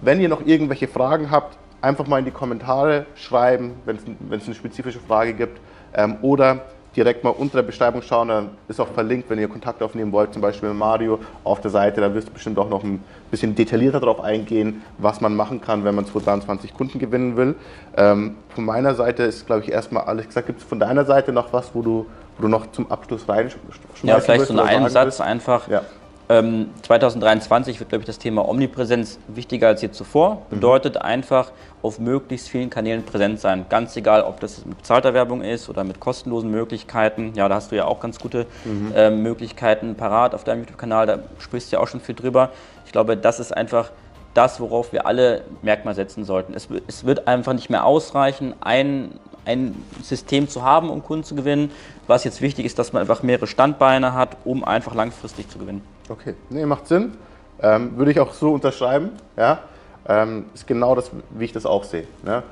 Wenn 0.00 0.20
ihr 0.20 0.28
noch 0.28 0.46
irgendwelche 0.46 0.86
Fragen 0.86 1.30
habt, 1.30 1.56
einfach 1.80 2.06
mal 2.06 2.18
in 2.18 2.24
die 2.24 2.30
Kommentare 2.30 3.06
schreiben, 3.16 3.72
wenn 3.84 3.96
es 3.96 4.46
eine 4.46 4.54
spezifische 4.54 5.00
Frage 5.00 5.34
gibt. 5.34 5.60
Ähm, 5.94 6.16
oder 6.22 6.60
direkt 6.96 7.24
mal 7.24 7.30
unter 7.30 7.58
der 7.58 7.62
Beschreibung 7.64 8.02
schauen, 8.02 8.28
dann 8.28 8.48
ist 8.68 8.80
auch 8.80 8.88
verlinkt, 8.88 9.28
wenn 9.28 9.38
ihr 9.38 9.48
Kontakt 9.48 9.82
aufnehmen 9.82 10.12
wollt, 10.12 10.32
zum 10.32 10.42
Beispiel 10.42 10.68
mit 10.68 10.78
Mario 10.78 11.18
auf 11.42 11.60
der 11.60 11.70
Seite, 11.70 12.00
da 12.00 12.14
wirst 12.14 12.28
du 12.28 12.32
bestimmt 12.32 12.58
auch 12.58 12.68
noch 12.68 12.84
ein 12.84 13.02
bisschen 13.30 13.54
detaillierter 13.54 14.00
darauf 14.00 14.20
eingehen, 14.20 14.82
was 14.98 15.20
man 15.20 15.34
machen 15.34 15.60
kann, 15.60 15.84
wenn 15.84 15.94
man 15.94 16.06
2023 16.06 16.74
Kunden 16.74 16.98
gewinnen 16.98 17.36
will. 17.36 17.56
Ähm, 17.96 18.36
von 18.54 18.64
meiner 18.64 18.94
Seite 18.94 19.24
ist, 19.24 19.46
glaube 19.46 19.62
ich, 19.62 19.72
erstmal 19.72 20.04
alles 20.04 20.26
gesagt. 20.26 20.46
Gibt 20.46 20.60
es 20.60 20.66
von 20.66 20.78
deiner 20.78 21.04
Seite 21.04 21.32
noch 21.32 21.52
was, 21.52 21.74
wo 21.74 21.82
du, 21.82 22.06
wo 22.36 22.42
du 22.42 22.48
noch 22.48 22.70
zum 22.70 22.90
Abschluss 22.90 23.28
reinschmeißen 23.28 23.80
Ja, 24.04 24.20
vielleicht 24.20 24.46
so 24.46 24.60
einen 24.60 24.88
Satz 24.88 25.20
einfach. 25.20 25.68
Ja. 25.68 25.82
Ähm, 26.28 26.70
2023 26.82 27.80
wird, 27.80 27.90
glaube 27.90 28.02
ich, 28.02 28.06
das 28.06 28.18
Thema 28.18 28.48
Omnipräsenz 28.48 29.18
wichtiger 29.28 29.68
als 29.68 29.82
je 29.82 29.90
zuvor. 29.90 30.36
Mhm. 30.36 30.54
Bedeutet 30.56 30.96
einfach 30.96 31.52
auf 31.82 31.98
möglichst 31.98 32.48
vielen 32.48 32.70
Kanälen 32.70 33.04
präsent 33.04 33.40
sein. 33.40 33.66
Ganz 33.68 33.94
egal, 33.96 34.22
ob 34.22 34.40
das 34.40 34.64
mit 34.64 34.78
bezahlter 34.78 35.12
Werbung 35.12 35.42
ist 35.42 35.68
oder 35.68 35.84
mit 35.84 36.00
kostenlosen 36.00 36.50
Möglichkeiten. 36.50 37.32
Ja, 37.34 37.48
da 37.48 37.56
hast 37.56 37.72
du 37.72 37.76
ja 37.76 37.84
auch 37.84 38.00
ganz 38.00 38.18
gute 38.18 38.46
mhm. 38.64 38.92
äh, 38.96 39.10
Möglichkeiten 39.10 39.96
parat 39.96 40.34
auf 40.34 40.44
deinem 40.44 40.60
YouTube-Kanal. 40.60 41.06
Da 41.06 41.18
sprichst 41.38 41.70
du 41.70 41.76
ja 41.76 41.82
auch 41.82 41.88
schon 41.88 42.00
viel 42.00 42.14
drüber. 42.14 42.50
Ich 42.86 42.92
glaube, 42.92 43.18
das 43.18 43.38
ist 43.38 43.54
einfach 43.54 43.90
das, 44.32 44.60
worauf 44.60 44.92
wir 44.92 45.06
alle 45.06 45.42
Merkmal 45.60 45.94
setzen 45.94 46.24
sollten. 46.24 46.54
Es, 46.54 46.68
es 46.86 47.04
wird 47.04 47.28
einfach 47.28 47.52
nicht 47.52 47.68
mehr 47.68 47.84
ausreichen, 47.84 48.54
ein, 48.60 49.12
ein 49.44 49.76
System 50.02 50.48
zu 50.48 50.62
haben, 50.62 50.88
um 50.88 51.02
Kunden 51.02 51.24
zu 51.24 51.34
gewinnen. 51.34 51.70
Was 52.06 52.24
jetzt 52.24 52.40
wichtig 52.40 52.64
ist, 52.64 52.78
dass 52.78 52.94
man 52.94 53.02
einfach 53.02 53.22
mehrere 53.22 53.46
Standbeine 53.46 54.14
hat, 54.14 54.38
um 54.44 54.64
einfach 54.64 54.94
langfristig 54.94 55.50
zu 55.50 55.58
gewinnen. 55.58 55.82
Okay, 56.08 56.34
nee, 56.50 56.66
macht 56.66 56.86
Sinn. 56.86 57.12
Ähm, 57.60 57.96
würde 57.96 58.10
ich 58.10 58.20
auch 58.20 58.32
so 58.32 58.52
unterschreiben. 58.52 59.10
Ja? 59.36 59.60
Ähm, 60.06 60.46
ist 60.54 60.66
genau 60.66 60.94
das, 60.94 61.10
wie 61.30 61.44
ich 61.44 61.52
das 61.52 61.66
auch 61.66 61.84
sehe. 61.84 62.06
Ne? 62.22 62.42